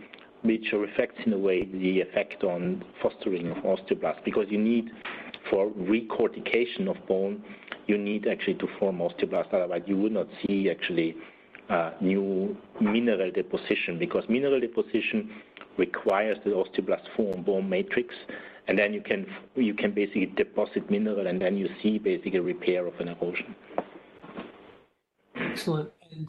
which 0.45 0.71
reflects 0.73 1.19
in 1.25 1.33
a 1.33 1.37
way 1.37 1.65
the 1.65 2.01
effect 2.01 2.43
on 2.43 2.83
fostering 3.01 3.51
of 3.51 3.57
osteoblasts 3.57 4.23
because 4.23 4.45
you 4.49 4.57
need 4.57 4.91
for 5.49 5.69
recortication 5.71 6.87
of 6.89 7.07
bone 7.07 7.43
you 7.87 7.97
need 7.97 8.27
actually 8.27 8.55
to 8.55 8.67
form 8.79 8.99
osteoblasts 8.99 9.53
otherwise 9.53 9.81
you 9.85 9.97
would 9.97 10.11
not 10.11 10.27
see 10.45 10.69
actually 10.69 11.15
uh, 11.69 11.91
new 12.01 12.55
mineral 12.79 13.31
deposition 13.31 13.97
because 13.97 14.23
mineral 14.29 14.59
deposition 14.59 15.31
requires 15.77 16.37
the 16.45 16.51
osteoblast 16.51 17.03
form 17.15 17.43
bone 17.43 17.67
matrix 17.67 18.13
and 18.67 18.77
then 18.77 18.93
you 18.93 19.01
can 19.01 19.25
you 19.55 19.73
can 19.73 19.91
basically 19.91 20.25
deposit 20.25 20.89
mineral 20.89 21.27
and 21.27 21.41
then 21.41 21.57
you 21.57 21.69
see 21.81 21.97
basically 21.97 22.39
repair 22.39 22.87
of 22.87 22.99
an 22.99 23.09
erosion. 23.09 23.55
Excellent. 25.35 25.91
And 26.11 26.27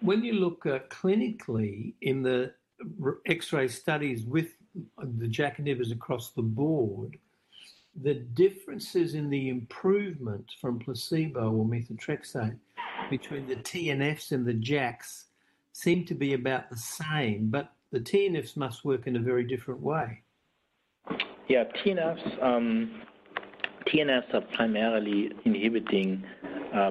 when 0.00 0.24
you 0.24 0.34
look 0.34 0.66
uh, 0.66 0.80
clinically 0.90 1.94
in 2.02 2.22
the 2.22 2.52
X-ray 3.26 3.68
studies 3.68 4.24
with 4.24 4.54
the 4.98 5.28
JAK 5.28 5.58
inhibitors 5.58 5.92
across 5.92 6.30
the 6.30 6.42
board, 6.42 7.18
the 8.02 8.14
differences 8.14 9.14
in 9.14 9.30
the 9.30 9.48
improvement 9.48 10.52
from 10.60 10.78
placebo 10.78 11.52
or 11.52 11.64
methotrexate 11.64 12.58
between 13.10 13.46
the 13.46 13.56
TNFs 13.56 14.32
and 14.32 14.44
the 14.44 14.54
JAKs 14.54 15.24
seem 15.72 16.04
to 16.06 16.14
be 16.14 16.34
about 16.34 16.70
the 16.70 16.76
same, 16.76 17.48
but 17.50 17.72
the 17.92 18.00
TNFs 18.00 18.56
must 18.56 18.84
work 18.84 19.06
in 19.06 19.16
a 19.16 19.20
very 19.20 19.44
different 19.44 19.80
way. 19.80 20.22
Yeah, 21.48 21.64
TNFs, 21.84 22.42
um, 22.42 23.02
TNFs 23.86 24.34
are 24.34 24.40
primarily 24.40 25.32
inhibiting 25.44 26.24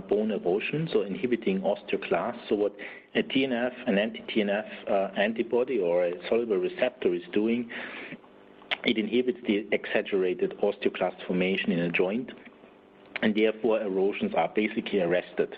bone 0.01 0.31
erosion, 0.31 0.89
so 0.91 1.01
inhibiting 1.01 1.61
osteoclasts. 1.61 2.39
So 2.47 2.55
what 2.55 2.75
a 3.15 3.23
TNF, 3.23 3.73
an 3.87 3.97
anti-TNF 3.97 4.65
uh, 4.89 5.19
antibody 5.19 5.79
or 5.79 6.05
a 6.05 6.13
soluble 6.29 6.57
receptor 6.57 7.13
is 7.13 7.21
doing, 7.33 7.69
it 8.85 8.97
inhibits 8.97 9.39
the 9.47 9.67
exaggerated 9.71 10.55
osteoclast 10.61 11.25
formation 11.27 11.71
in 11.71 11.79
a 11.79 11.89
joint, 11.91 12.31
and 13.21 13.35
therefore 13.35 13.81
erosions 13.81 14.33
are 14.35 14.49
basically 14.55 15.01
arrested. 15.01 15.55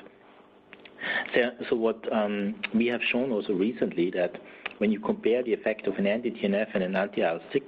So, 1.34 1.50
so 1.70 1.76
what 1.76 2.12
um, 2.14 2.56
we 2.74 2.88
have 2.88 3.02
shown 3.12 3.32
also 3.32 3.54
recently 3.54 4.10
that 4.12 4.38
when 4.80 4.92
you 4.92 5.00
compare 5.00 5.44
the 5.44 5.54
effect 5.54 5.88
of 5.88 5.96
an 5.96 6.08
anti-TNF 6.08 6.68
and 6.74 6.84
an 6.84 6.96
anti-IL-6 6.96 7.62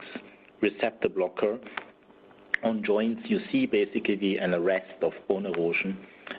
receptor 0.61 1.09
blocker 1.09 1.59
on 2.63 2.83
joints, 2.83 3.21
you 3.25 3.39
see 3.51 3.65
basically 3.65 4.37
an 4.37 4.53
arrest 4.53 5.03
of 5.03 5.13
bone 5.27 5.45
erosion 5.45 5.97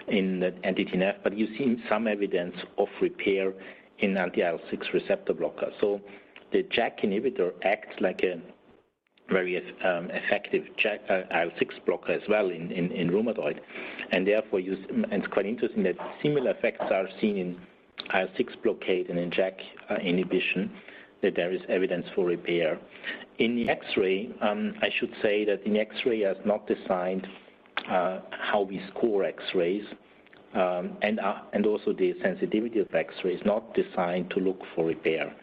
in 0.09 0.41
the 0.41 0.55
anti-TNF, 0.65 1.17
but 1.23 1.37
you 1.37 1.47
see 1.57 1.83
some 1.89 2.07
evidence 2.07 2.55
of 2.77 2.89
repair 3.01 3.53
in 3.99 4.17
anti-IL-6 4.17 4.93
receptor 4.93 5.33
blocker. 5.35 5.71
So 5.81 6.01
the 6.53 6.63
JAK 6.63 7.01
inhibitor 7.03 7.53
acts 7.65 8.01
like 8.01 8.23
a 8.23 8.41
very 9.31 9.57
um, 9.85 10.11
effective 10.11 10.65
JAK, 10.77 11.01
uh, 11.11 11.15
IL-6 11.31 11.85
blocker 11.85 12.13
as 12.13 12.23
well 12.29 12.51
in, 12.51 12.69
rheumatoid, 13.13 13.61
and 14.13 14.27
therefore 14.27 14.61
it's 14.63 15.27
quite 15.29 15.47
interesting 15.47 15.83
that 15.83 15.97
similar 16.23 16.53
effects 16.53 16.87
are 16.91 17.09
seen 17.21 17.37
in 17.37 17.61
IL-6 18.15 18.63
blockade 18.63 19.11
and 19.11 19.19
in 19.19 19.31
JAK 19.31 19.61
uh, 19.91 19.95
inhibition. 19.97 20.71
that 21.23 21.35
there 21.35 21.53
is 21.53 21.61
evidence 21.69 22.07
for 22.15 22.25
repair. 22.27 22.79
In 23.39 23.57
the 23.57 23.69
X-ray, 23.69 24.31
um, 24.41 24.75
I 24.81 24.89
should 24.99 25.13
say 25.23 25.45
that 25.45 25.65
in 25.65 25.77
X-ray 25.77 26.19
is 26.21 26.37
not 26.45 26.67
designed 26.67 27.27
how 27.89 28.67
we 28.69 28.83
score 28.91 29.25
X-rays, 29.25 29.85
um, 30.55 30.97
and 31.03 31.21
uh, 31.21 31.43
and 31.53 31.67
also 31.67 31.93
the 31.93 32.15
sensitivity 32.23 32.81
of 32.81 32.95
X-ray 32.95 33.35
is 33.35 33.43
not 33.45 33.75
designed 33.75 34.31
to 34.31 34.41
look 34.41 34.61
for 34.75 34.85
repair. 34.85 35.35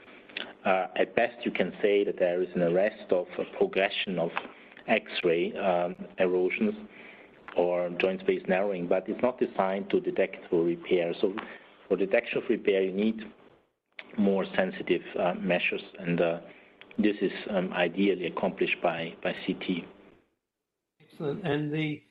Uh, 0.65 0.87
at 0.97 1.15
best, 1.15 1.35
you 1.43 1.51
can 1.51 1.71
say 1.81 2.03
that 2.03 2.17
there 2.17 2.41
is 2.41 2.49
an 2.55 2.63
arrest 2.63 3.11
of 3.11 3.27
progression 3.57 4.17
of 4.17 4.31
X-ray 4.87 5.53
um, 5.57 5.95
erosions 6.19 6.73
or 7.55 7.89
joint 8.01 8.19
space 8.21 8.41
narrowing, 8.47 8.87
but 8.87 9.07
it's 9.07 9.21
not 9.21 9.39
designed 9.39 9.89
to 9.89 9.99
detect 9.99 10.37
for 10.49 10.63
repair. 10.63 11.13
So 11.21 11.33
for 11.87 11.97
detection 11.97 12.39
of 12.39 12.43
repair, 12.49 12.81
you 12.83 12.91
need 12.91 13.21
more 14.17 14.45
sensitive 14.55 15.01
uh, 15.19 15.33
measures, 15.39 15.81
and 15.99 16.19
uh, 16.19 16.39
this 16.97 17.15
is 17.21 17.31
um, 17.49 17.71
ideally 17.73 18.27
accomplished 18.27 18.77
by, 18.81 19.13
CT. 19.21 19.85
Excellent. 21.01 21.45
And 21.45 21.73
the, 21.73 22.01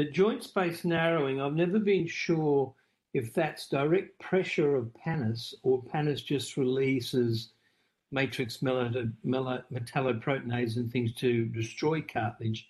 the 0.00 0.06
joint 0.06 0.42
space 0.42 0.84
narrowing, 0.86 1.42
I've 1.42 1.52
never 1.52 1.78
been 1.78 2.06
sure 2.06 2.72
if 3.12 3.34
that's 3.34 3.68
direct 3.68 4.18
pressure 4.18 4.74
of 4.74 4.88
pannus 4.94 5.52
or 5.62 5.82
pannus 5.82 6.24
just 6.24 6.56
releases 6.56 7.52
matrix 8.10 8.62
metalloproteinase 8.62 10.76
and 10.76 10.90
things 10.90 11.12
to 11.16 11.44
destroy 11.44 12.00
cartilage. 12.00 12.66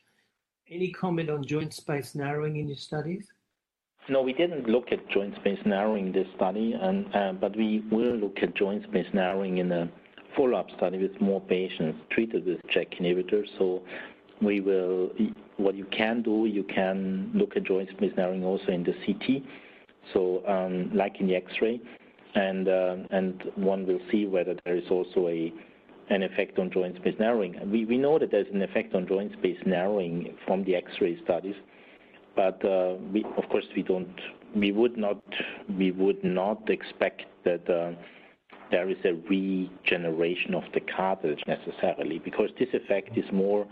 Any 0.68 0.90
comment 0.90 1.30
on 1.30 1.46
joint 1.46 1.72
space 1.72 2.16
narrowing 2.16 2.56
in 2.56 2.66
your 2.66 2.76
studies? 2.76 3.28
No, 4.08 4.22
we 4.22 4.32
didn't 4.32 4.68
look 4.68 4.90
at 4.90 5.08
joint 5.10 5.36
space 5.36 5.60
narrowing 5.64 6.08
in 6.08 6.12
this 6.12 6.26
study, 6.34 6.72
and 6.72 7.14
uh, 7.14 7.32
but 7.34 7.56
we 7.56 7.84
will 7.92 8.16
look 8.16 8.38
at 8.42 8.56
joint 8.56 8.82
space 8.88 9.06
narrowing 9.12 9.58
in 9.58 9.70
a 9.70 9.88
follow-up 10.36 10.66
study 10.76 10.98
with 10.98 11.20
more 11.20 11.40
patients 11.40 12.00
treated 12.10 12.44
with 12.44 12.58
JAK 12.74 12.98
inhibitors. 12.98 13.46
So 13.56 13.84
we 14.42 14.60
will, 14.60 15.12
what 15.60 15.74
you 15.74 15.86
can 15.86 16.22
do, 16.22 16.46
you 16.46 16.64
can 16.64 17.30
look 17.34 17.56
at 17.56 17.64
joint 17.64 17.88
space 17.90 18.12
narrowing 18.16 18.44
also 18.44 18.68
in 18.68 18.82
the 18.82 18.94
CT, 19.04 19.42
so 20.12 20.42
um, 20.46 20.90
like 20.94 21.20
in 21.20 21.26
the 21.26 21.36
X-ray, 21.36 21.80
and 22.34 22.68
uh, 22.68 22.96
and 23.10 23.42
one 23.56 23.86
will 23.86 24.00
see 24.10 24.26
whether 24.26 24.56
there 24.64 24.76
is 24.76 24.88
also 24.90 25.28
a 25.28 25.52
an 26.10 26.24
effect 26.24 26.58
on 26.58 26.70
joint 26.70 26.96
space 26.96 27.14
narrowing. 27.18 27.56
We, 27.70 27.84
we 27.84 27.96
know 27.96 28.18
that 28.18 28.32
there's 28.32 28.48
an 28.52 28.62
effect 28.62 28.94
on 28.94 29.06
joint 29.06 29.32
space 29.34 29.58
narrowing 29.64 30.36
from 30.44 30.64
the 30.64 30.74
X-ray 30.74 31.18
studies, 31.22 31.54
but 32.34 32.62
uh, 32.64 32.96
we, 33.12 33.24
of 33.36 33.48
course 33.48 33.64
we 33.76 33.82
don't, 33.82 34.20
we 34.54 34.72
would 34.72 34.96
not, 34.96 35.22
we 35.78 35.92
would 35.92 36.22
not 36.24 36.68
expect 36.68 37.22
that 37.44 37.68
uh, 37.70 37.92
there 38.72 38.90
is 38.90 38.96
a 39.04 39.14
regeneration 39.28 40.54
of 40.54 40.64
the 40.74 40.80
cartilage 40.80 41.42
necessarily, 41.46 42.18
because 42.18 42.50
this 42.58 42.68
effect 42.72 43.16
is 43.16 43.24
more 43.32 43.66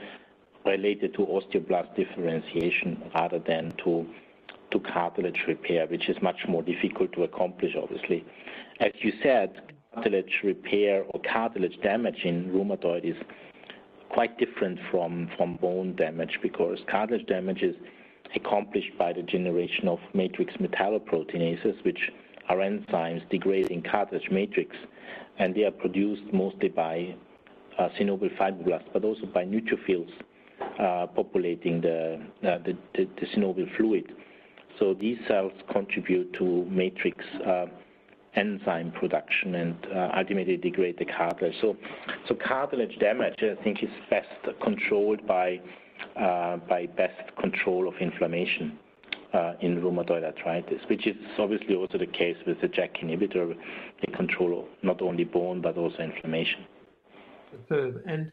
related 0.64 1.14
to 1.14 1.20
osteoblast 1.20 1.94
differentiation 1.96 3.10
rather 3.14 3.38
than 3.38 3.72
to 3.84 4.06
to 4.70 4.80
cartilage 4.80 5.44
repair, 5.46 5.86
which 5.86 6.08
is 6.08 6.16
much 6.20 6.40
more 6.46 6.62
difficult 6.62 7.10
to 7.12 7.22
accomplish, 7.22 7.72
obviously. 7.80 8.24
As 8.80 8.92
you 9.00 9.12
said, 9.22 9.62
cartilage 9.94 10.40
repair 10.44 11.04
or 11.08 11.20
cartilage 11.22 11.80
damage 11.82 12.24
in 12.24 12.50
rheumatoid 12.50 13.04
is 13.04 13.16
quite 14.10 14.38
different 14.38 14.78
from, 14.90 15.30
from 15.36 15.56
bone 15.56 15.94
damage 15.96 16.38
because 16.42 16.78
cartilage 16.90 17.26
damage 17.26 17.62
is 17.62 17.74
accomplished 18.34 18.96
by 18.98 19.12
the 19.12 19.22
generation 19.22 19.88
of 19.88 19.98
matrix 20.14 20.52
metalloproteinases, 20.54 21.82
which 21.84 22.10
are 22.48 22.58
enzymes 22.58 23.28
degrading 23.30 23.82
cartilage 23.82 24.30
matrix, 24.30 24.76
and 25.38 25.54
they 25.54 25.64
are 25.64 25.70
produced 25.70 26.32
mostly 26.32 26.68
by 26.68 27.14
uh, 27.78 27.88
synovial 27.98 28.34
fibroblasts, 28.36 28.86
but 28.92 29.04
also 29.04 29.26
by 29.26 29.44
neutrophils 29.44 30.10
populating 31.14 31.80
the, 31.80 32.20
uh, 32.42 32.58
the, 32.64 32.76
the, 32.94 33.08
the, 33.20 33.26
synovial 33.34 33.74
fluid. 33.76 34.12
So 34.78 34.94
these 34.94 35.18
cells 35.26 35.52
contribute 35.70 36.32
to 36.34 36.64
matrix 36.70 37.24
uh, 37.46 37.66
enzyme 38.34 38.92
production 38.92 39.56
and 39.56 39.76
uh, 39.94 40.10
ultimately 40.16 40.56
degrade 40.56 40.96
the 40.98 41.04
cartilage. 41.04 41.54
So, 41.60 41.76
so 42.28 42.34
cartilage 42.34 42.98
damage, 42.98 43.34
I 43.42 43.62
think, 43.62 43.82
is 43.82 43.90
best 44.10 44.28
controlled 44.62 45.26
by 45.26 45.60
uh, 46.16 46.58
by 46.68 46.86
best 46.86 47.36
control 47.40 47.88
of 47.88 47.94
inflammation 48.00 48.78
uh, 49.34 49.54
in 49.60 49.80
rheumatoid 49.80 50.24
arthritis, 50.24 50.80
which 50.88 51.06
is 51.06 51.16
obviously 51.38 51.74
also 51.74 51.98
the 51.98 52.06
case 52.06 52.36
with 52.46 52.60
the 52.60 52.68
JAK 52.68 53.02
inhibitor. 53.02 53.54
They 54.00 54.12
control 54.12 54.60
of 54.60 54.66
not 54.82 55.02
only 55.02 55.24
bone 55.24 55.60
but 55.60 55.76
also 55.76 55.98
inflammation. 55.98 56.64
Superb. 57.50 58.02
And 58.06 58.30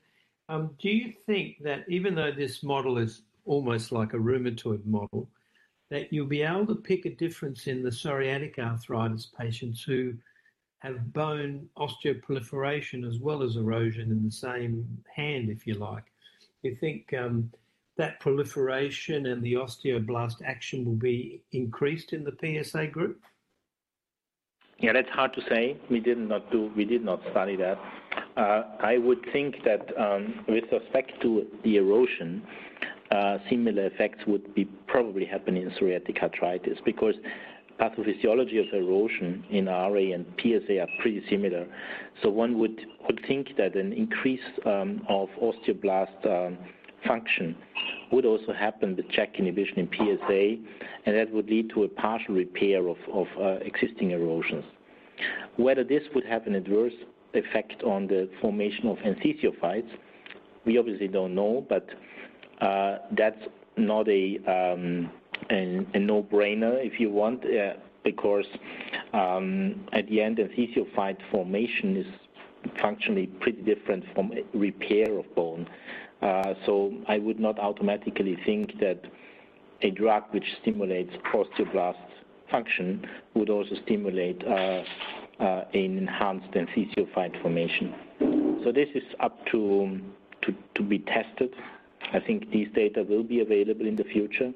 um, 0.49 0.75
do 0.79 0.89
you 0.89 1.11
think 1.25 1.57
that 1.63 1.85
even 1.87 2.15
though 2.15 2.31
this 2.31 2.63
model 2.63 2.97
is 2.97 3.23
almost 3.45 3.91
like 3.91 4.13
a 4.13 4.17
rheumatoid 4.17 4.85
model, 4.85 5.29
that 5.89 6.11
you'll 6.11 6.27
be 6.27 6.41
able 6.41 6.65
to 6.67 6.75
pick 6.75 7.05
a 7.05 7.15
difference 7.15 7.67
in 7.67 7.83
the 7.83 7.89
psoriatic 7.89 8.57
arthritis 8.59 9.31
patients 9.37 9.83
who 9.83 10.13
have 10.79 11.13
bone 11.13 11.67
osteoproliferation 11.77 13.07
as 13.07 13.19
well 13.19 13.41
as 13.41 13.55
erosion 13.55 14.11
in 14.11 14.23
the 14.23 14.31
same 14.31 14.85
hand, 15.15 15.49
if 15.49 15.65
you 15.65 15.75
like. 15.75 16.03
You 16.63 16.75
think 16.75 17.13
um, 17.17 17.51
that 17.97 18.19
proliferation 18.19 19.27
and 19.27 19.41
the 19.41 19.53
osteoblast 19.53 20.43
action 20.43 20.85
will 20.85 20.95
be 20.95 21.41
increased 21.51 22.13
in 22.13 22.23
the 22.23 22.63
PSA 22.63 22.87
group? 22.87 23.21
Yeah, 24.79 24.93
that's 24.93 25.09
hard 25.09 25.33
to 25.33 25.41
say. 25.47 25.77
We 25.89 25.99
did 25.99 26.17
not 26.17 26.51
do. 26.51 26.71
We 26.75 26.85
did 26.85 27.03
not 27.03 27.21
study 27.31 27.55
that. 27.57 27.79
Uh, 28.37 28.63
I 28.79 28.97
would 28.97 29.25
think 29.31 29.55
that 29.63 29.87
um, 29.97 30.45
with 30.47 30.65
respect 30.71 31.11
to 31.21 31.45
the 31.63 31.77
erosion, 31.77 32.43
uh, 33.11 33.37
similar 33.49 33.85
effects 33.85 34.19
would 34.27 34.53
be 34.55 34.65
probably 34.87 35.25
happen 35.25 35.57
in 35.57 35.69
psoriatic 35.71 36.21
arthritis 36.21 36.77
because 36.83 37.15
pathophysiology 37.79 38.59
of 38.59 38.73
erosion 38.73 39.43
in 39.49 39.65
RA 39.65 40.13
and 40.13 40.25
PSA 40.41 40.79
are 40.79 40.87
pretty 41.01 41.23
similar. 41.29 41.67
So 42.23 42.29
one 42.29 42.57
would, 42.59 42.85
think 43.27 43.49
that 43.57 43.75
an 43.75 43.91
increase 43.91 44.39
um, 44.65 45.01
of 45.09 45.29
osteoblast 45.41 46.25
um, 46.25 46.57
function 47.07 47.55
would 48.11 48.25
also 48.25 48.53
happen 48.53 48.95
with 48.95 49.09
JAK 49.09 49.39
inhibition 49.39 49.79
in 49.79 49.89
PSA, 49.91 50.83
and 51.05 51.15
that 51.15 51.31
would 51.31 51.49
lead 51.49 51.69
to 51.71 51.83
a 51.83 51.87
partial 51.87 52.35
repair 52.35 52.87
of, 52.87 52.97
of 53.11 53.27
uh, 53.39 53.43
existing 53.61 54.11
erosions. 54.11 54.63
Whether 55.57 55.83
this 55.83 56.03
would 56.13 56.25
have 56.25 56.45
an 56.45 56.55
adverse 56.55 56.93
effect 57.35 57.83
on 57.83 58.07
the 58.07 58.29
formation 58.41 58.87
of 58.87 58.97
enthesiophytes, 58.97 59.89
we 60.65 60.77
obviously 60.77 61.07
don't 61.07 61.35
know, 61.35 61.65
but 61.67 61.87
uh, 62.61 62.97
that's 63.11 63.41
not 63.77 64.07
a, 64.07 64.37
um, 64.47 65.11
a, 65.51 65.85
a 65.93 65.99
no-brainer, 65.99 66.83
if 66.85 66.99
you 66.99 67.09
want, 67.11 67.43
uh, 67.45 67.73
because 68.03 68.45
um, 69.13 69.85
at 69.93 70.07
the 70.07 70.21
end, 70.21 70.37
enthesiophyte 70.37 71.17
formation 71.31 71.97
is 71.97 72.05
functionally 72.81 73.27
pretty 73.27 73.61
different 73.61 74.03
from 74.13 74.31
repair 74.53 75.17
of 75.17 75.35
bone. 75.35 75.67
Uh, 76.21 76.53
so 76.65 76.93
I 77.07 77.19
would 77.19 77.39
not 77.39 77.59
automatically 77.59 78.37
think 78.45 78.79
that 78.79 79.01
a 79.81 79.91
drug 79.91 80.23
which 80.31 80.45
stimulates 80.61 81.11
osteoblast 81.33 81.97
function 82.49 83.05
would 83.33 83.49
also 83.49 83.75
stimulate 83.83 84.41
uh, 84.47 84.83
uh, 85.39 85.63
an 85.73 85.97
enhanced 85.97 86.51
enthesiophyte 86.51 87.41
formation. 87.41 87.93
So 88.63 88.71
this 88.71 88.89
is 88.95 89.03
up 89.19 89.45
to, 89.47 89.99
to, 90.41 90.55
to 90.75 90.83
be 90.83 90.99
tested 90.99 91.53
I 92.13 92.19
think 92.19 92.51
these 92.51 92.67
data 92.73 93.03
will 93.03 93.23
be 93.23 93.41
available 93.41 93.85
in 93.85 93.95
the 93.95 94.03
future. 94.03 94.53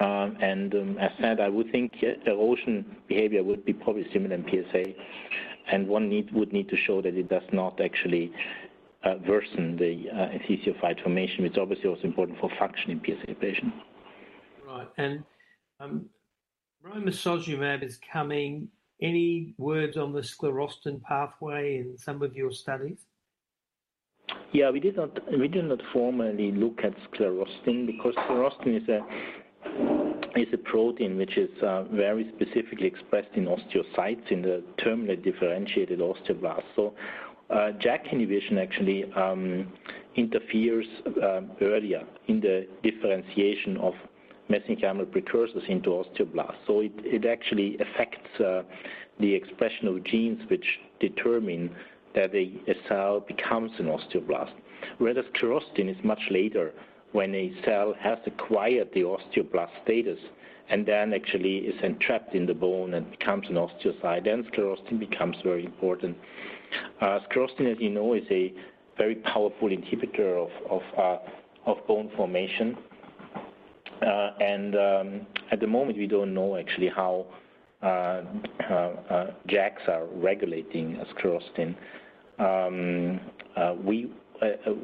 Um, 0.00 0.36
and 0.40 0.74
um, 0.74 0.98
as 0.98 1.10
said, 1.20 1.40
I 1.40 1.48
would 1.48 1.70
think 1.72 1.92
erosion 2.26 2.96
behavior 3.08 3.42
would 3.42 3.64
be 3.64 3.72
probably 3.72 4.06
similar 4.12 4.34
in 4.34 4.44
PSA, 4.44 4.84
and 5.72 5.88
one 5.88 6.08
need, 6.08 6.32
would 6.32 6.52
need 6.52 6.68
to 6.68 6.76
show 6.76 7.00
that 7.00 7.14
it 7.14 7.28
does 7.28 7.42
not 7.52 7.80
actually 7.80 8.32
uh, 9.04 9.14
worsen 9.26 9.76
the 9.76 10.10
uh, 10.10 10.96
formation, 11.02 11.44
which 11.44 11.52
is 11.52 11.58
obviously 11.58 11.88
also 11.88 12.02
important 12.02 12.38
for 12.38 12.50
function 12.58 12.90
in 12.90 13.00
PSA 13.00 13.34
patients. 13.36 13.76
Right, 14.66 14.88
and 14.98 15.24
um, 15.80 16.06
romosozumab 16.84 17.82
is 17.82 17.98
coming. 18.12 18.68
Any 19.00 19.54
words 19.58 19.96
on 19.96 20.12
the 20.12 20.20
sclerostin 20.20 21.02
pathway 21.02 21.78
in 21.78 21.98
some 21.98 22.22
of 22.22 22.34
your 22.34 22.50
studies? 22.50 23.04
Yeah, 24.52 24.70
we 24.70 24.80
did 24.80 24.96
not 24.96 25.10
we 25.38 25.48
did 25.48 25.64
not 25.66 25.80
formally 25.92 26.50
look 26.52 26.80
at 26.82 26.94
sclerostin 27.10 27.86
because 27.86 28.14
sclerostin 28.14 28.82
is 28.82 28.88
a 28.88 29.00
is 30.38 30.48
a 30.52 30.58
protein 30.58 31.16
which 31.16 31.36
is 31.36 31.50
uh, 31.62 31.84
very 31.84 32.30
specifically 32.34 32.86
expressed 32.86 33.34
in 33.34 33.46
osteocytes 33.46 34.30
in 34.30 34.42
the 34.42 34.62
terminally 34.78 35.22
differentiated 35.22 35.98
osteoblasts. 36.00 36.64
So 36.74 36.94
uh, 37.50 37.72
inhibition 38.12 38.58
actually 38.58 39.04
um, 39.12 39.72
interferes 40.16 40.86
um, 41.22 41.52
earlier 41.60 42.02
in 42.28 42.40
the 42.40 42.66
differentiation 42.82 43.76
of 43.78 43.94
mesenchymal 44.50 45.10
precursors 45.10 45.62
into 45.68 45.90
osteoblasts. 45.90 46.56
So 46.66 46.80
it, 46.80 46.92
it 46.98 47.24
actually 47.24 47.76
affects 47.78 48.40
uh, 48.40 48.62
the 49.18 49.34
expression 49.34 49.88
of 49.88 50.04
genes 50.04 50.40
which 50.48 50.64
determine 51.00 51.74
that 52.14 52.34
a, 52.34 52.52
a 52.68 52.74
cell 52.88 53.20
becomes 53.20 53.70
an 53.78 53.86
osteoblast. 53.86 54.52
Whereas 54.98 55.24
sclerostin 55.34 55.90
is 55.90 55.96
much 56.04 56.20
later 56.30 56.72
when 57.12 57.34
a 57.34 57.52
cell 57.64 57.94
has 57.98 58.18
acquired 58.26 58.88
the 58.94 59.00
osteoblast 59.00 59.70
status 59.84 60.18
and 60.68 60.84
then 60.84 61.14
actually 61.14 61.58
is 61.58 61.74
entrapped 61.82 62.34
in 62.34 62.46
the 62.46 62.54
bone 62.54 62.94
and 62.94 63.08
becomes 63.10 63.46
an 63.48 63.54
osteocyte, 63.54 64.24
then 64.24 64.44
sclerostin 64.52 64.98
becomes 64.98 65.36
very 65.44 65.64
important. 65.64 66.16
Uh, 67.00 67.20
sclerostin, 67.30 67.70
as 67.72 67.78
you 67.78 67.90
know, 67.90 68.14
is 68.14 68.24
a 68.30 68.52
very 68.96 69.14
powerful 69.16 69.68
inhibitor 69.68 70.44
of, 70.44 70.50
of, 70.70 70.82
uh, 70.98 71.70
of 71.70 71.86
bone 71.86 72.10
formation. 72.16 72.76
Uh, 74.02 74.30
and 74.40 74.74
um, 74.76 75.26
at 75.50 75.60
the 75.60 75.66
moment, 75.66 75.98
we 75.98 76.06
don't 76.06 76.34
know 76.34 76.56
actually 76.56 76.88
how 76.88 77.26
uh, 77.82 78.22
uh, 78.70 78.74
uh, 78.74 79.30
JAKs 79.48 79.88
are 79.88 80.06
regulating 80.06 81.02
sclerostin. 81.14 81.74
Um, 82.38 83.20
we 83.84 84.10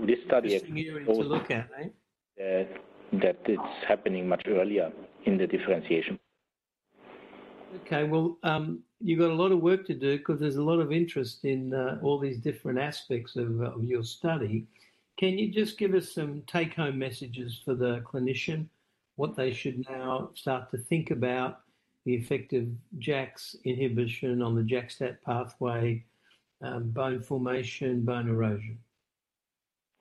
this 0.07 0.18
study 0.27 0.55
area 0.55 1.05
to 1.05 1.12
look 1.12 1.51
at, 1.51 1.68
right? 1.77 1.92
That, 2.38 2.68
that 3.14 3.38
it's 3.44 3.85
happening 3.87 4.29
much 4.29 4.42
earlier 4.46 4.90
in 5.25 5.37
the 5.37 5.46
differentiation. 5.46 6.18
Okay, 7.87 8.05
well, 8.05 8.38
um, 8.42 8.81
you've 9.01 9.18
got 9.18 9.31
a 9.31 9.35
lot 9.35 9.53
of 9.53 9.61
work 9.61 9.87
to 9.87 9.94
do 9.94 10.18
because 10.18 10.38
there's 10.40 10.57
a 10.57 10.62
lot 10.62 10.79
of 10.79 10.92
interest 10.92 11.44
in 11.44 11.72
uh, 11.72 11.98
all 12.03 12.18
these 12.18 12.38
different 12.38 12.79
aspects 12.79 13.37
of, 13.37 13.61
of, 13.62 13.85
your 13.85 14.05
study. 14.05 14.66
Can 15.18 15.38
you 15.38 15.51
just 15.51 15.79
give 15.79 15.94
us 15.94 16.12
some 16.12 16.42
take 16.46 16.75
home 16.75 16.98
messages 16.98 17.61
for 17.64 17.75
the 17.75 18.01
clinician, 18.01 18.66
what 19.22 19.37
they 19.37 19.52
should 19.54 19.78
now 19.88 20.30
start 20.35 20.68
to 20.68 20.76
think 20.76 21.12
about 21.12 21.61
the 22.04 22.12
effect 22.12 22.52
of 22.54 22.64
JAK's 22.98 23.54
inhibition 23.64 24.42
on 24.42 24.56
the 24.56 24.64
JAK-STAT 24.64 25.22
pathway, 25.22 26.04
um, 26.61 26.90
bone 26.90 27.22
formation, 27.22 28.04
bone 28.04 28.28
erosion? 28.28 28.76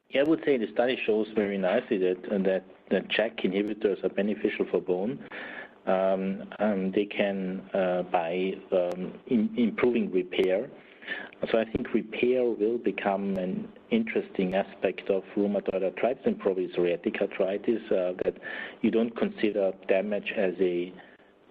Yeah, 0.10 0.22
I 0.22 0.24
would 0.24 0.42
say 0.44 0.58
the 0.58 0.72
study 0.74 0.98
shows 1.06 1.28
very 1.36 1.60
nicely 1.60 2.00
that 2.00 2.20
that, 2.32 2.64
that 2.90 3.10
JAK 3.10 3.44
inhibitors 3.44 4.04
are 4.04 4.10
beneficial 4.10 4.66
for 4.72 4.82
bone. 4.82 5.24
Um, 5.86 6.50
um, 6.58 6.92
they 6.92 7.06
can, 7.06 7.62
uh, 7.76 8.02
by 8.12 8.54
um, 8.72 9.14
in, 9.28 9.54
improving 9.56 10.12
repair, 10.12 10.68
I 11.44 11.66
think 11.66 11.94
repair 11.94 12.44
will 12.44 12.78
become 12.78 13.36
an 13.38 13.68
interesting 13.90 14.54
aspect 14.54 15.10
of 15.10 15.24
rheumatoid 15.36 15.84
arthritis 15.84 16.24
and 16.26 16.40
probably 16.40 16.68
psoriatic 16.68 17.20
arthritis. 17.20 17.82
Uh, 17.92 18.14
that 18.24 18.36
you 18.82 18.92
don't 18.92 19.16
consider 19.18 19.74
damage 19.88 20.32
as 20.38 20.54
a 20.60 20.94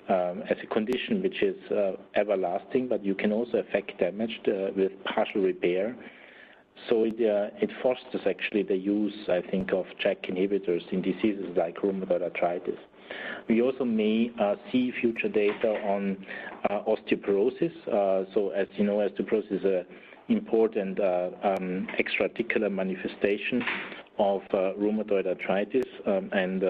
um, 0.08 0.42
as 0.50 0.56
a 0.62 0.66
condition 0.66 1.22
which 1.22 1.42
is 1.42 1.56
uh, 1.70 1.92
everlasting, 2.16 2.88
but 2.88 3.04
you 3.04 3.14
can 3.14 3.32
also 3.32 3.58
affect 3.58 3.98
damage 3.98 4.40
uh, 4.48 4.72
with 4.76 4.92
partial 5.04 5.42
repair. 5.42 5.96
So 6.88 7.04
it, 7.04 7.14
it 7.18 7.70
fosters 7.82 8.22
actually 8.26 8.62
the 8.62 8.76
use, 8.76 9.14
I 9.28 9.40
think, 9.50 9.72
of 9.72 9.84
JAK 10.02 10.22
inhibitors 10.30 10.82
in 10.92 11.02
diseases 11.02 11.56
like 11.56 11.76
rheumatoid 11.76 12.22
arthritis. 12.22 12.78
We 13.48 13.62
also 13.62 13.84
may 13.84 14.30
uh, 14.40 14.56
see 14.70 14.92
future 15.00 15.28
data 15.28 15.68
on 15.84 16.24
uh, 16.68 16.82
osteoporosis. 16.86 17.72
Uh, 17.88 18.32
so 18.34 18.50
as 18.50 18.68
you 18.76 18.84
know, 18.84 18.96
osteoporosis 18.98 19.52
is 19.52 19.64
an 19.64 19.84
important 20.28 21.00
um, 21.00 21.88
extra-articular 21.98 22.70
manifestation 22.70 23.62
of 24.18 24.42
rheumatoid 24.52 25.26
arthritis, 25.26 25.86
um, 26.06 26.28
and 26.32 26.62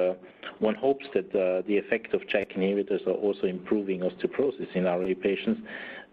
one 0.61 0.75
hopes 0.77 1.05
that 1.15 1.33
the 1.33 1.77
effect 1.77 2.15
of 2.15 2.21
JAK 2.29 2.57
inhibitors 2.57 3.05
are 3.07 3.13
also 3.13 3.47
improving 3.47 4.01
osteoporosis 4.01 4.75
in 4.75 4.85
RA 4.85 5.13
patients, 5.21 5.61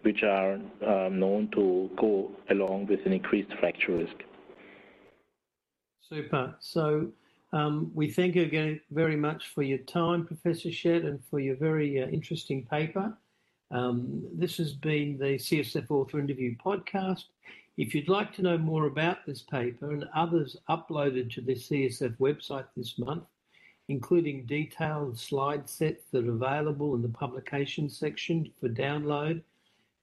which 0.01 0.23
are 0.23 0.53
um, 0.85 1.19
known 1.19 1.49
to 1.53 1.89
go 1.97 2.31
along 2.49 2.87
with 2.87 3.05
an 3.05 3.13
increased 3.13 3.51
fracture 3.59 3.93
risk. 3.97 4.15
Super. 6.09 6.55
Um, 7.57 7.91
we 7.95 8.11
thank 8.11 8.35
you 8.35 8.43
again 8.43 8.79
very 8.91 9.15
much 9.15 9.47
for 9.47 9.63
your 9.63 9.79
time, 9.79 10.27
Professor 10.27 10.71
Schett, 10.71 11.05
and 11.05 11.19
for 11.25 11.39
your 11.39 11.55
very 11.55 12.03
uh, 12.03 12.07
interesting 12.09 12.63
paper. 12.63 13.17
Um, 13.71 14.21
this 14.31 14.57
has 14.57 14.73
been 14.73 15.17
the 15.17 15.39
CSF 15.39 15.89
Author 15.89 16.19
Interview 16.19 16.55
podcast. 16.63 17.23
If 17.77 17.95
you'd 17.95 18.09
like 18.09 18.31
to 18.33 18.43
know 18.43 18.59
more 18.59 18.85
about 18.85 19.25
this 19.25 19.41
paper 19.41 19.91
and 19.91 20.05
others 20.15 20.55
uploaded 20.69 21.33
to 21.33 21.41
the 21.41 21.55
CSF 21.55 22.15
website 22.19 22.65
this 22.75 22.99
month, 22.99 23.23
including 23.87 24.45
detailed 24.45 25.17
slide 25.17 25.67
sets 25.67 26.03
that 26.11 26.27
are 26.27 26.33
available 26.33 26.93
in 26.93 27.01
the 27.01 27.09
publication 27.09 27.89
section 27.89 28.51
for 28.59 28.69
download, 28.69 29.41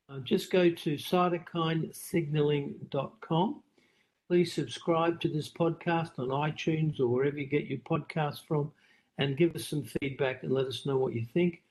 uh, 0.09 0.19
just 0.25 0.51
go 0.51 0.71
to 0.71 0.97
cytokinesignaling.com 0.97 3.62
Please 4.27 4.55
subscribe 4.55 5.21
to 5.21 5.29
this 5.29 5.51
podcast 5.51 6.19
on 6.19 6.29
iTunes 6.29 6.99
or 6.99 7.09
wherever 7.09 7.37
you 7.37 7.47
get 7.47 7.67
your 7.67 7.81
podcasts 7.81 8.43
from 8.43 8.73
and 9.19 9.37
give 9.37 9.55
us 9.55 9.67
some 9.67 9.85
feedback 9.85 10.43
and 10.43 10.51
let 10.51 10.67
us 10.67 10.87
know 10.87 10.97
what 10.97 11.13
you 11.13 11.27
think. 11.35 11.63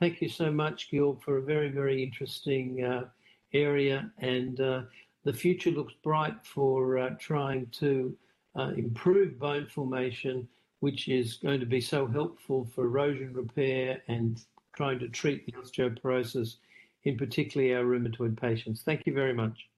Thank 0.00 0.20
you 0.20 0.28
so 0.28 0.50
much, 0.50 0.90
Gil, 0.90 1.20
for 1.24 1.36
a 1.36 1.42
very, 1.42 1.68
very 1.68 2.02
interesting 2.02 2.82
uh, 2.82 3.04
area. 3.52 4.10
And 4.18 4.60
uh, 4.60 4.82
the 5.22 5.32
future 5.32 5.70
looks 5.70 5.94
bright 6.02 6.34
for 6.42 6.98
uh, 6.98 7.10
trying 7.20 7.66
to 7.78 8.16
uh, 8.58 8.72
improve 8.76 9.38
bone 9.38 9.66
formation, 9.66 10.48
which 10.80 11.06
is 11.06 11.34
going 11.36 11.60
to 11.60 11.66
be 11.66 11.80
so 11.80 12.08
helpful 12.08 12.68
for 12.74 12.86
erosion 12.86 13.32
repair 13.32 14.02
and 14.08 14.42
trying 14.74 14.98
to 14.98 15.08
treat 15.08 15.46
the 15.46 15.52
osteoporosis, 15.52 16.56
in 17.04 17.16
particularly 17.16 17.72
our 17.72 17.84
rheumatoid 17.84 18.36
patients. 18.36 18.82
Thank 18.82 19.06
you 19.06 19.14
very 19.14 19.32
much. 19.32 19.69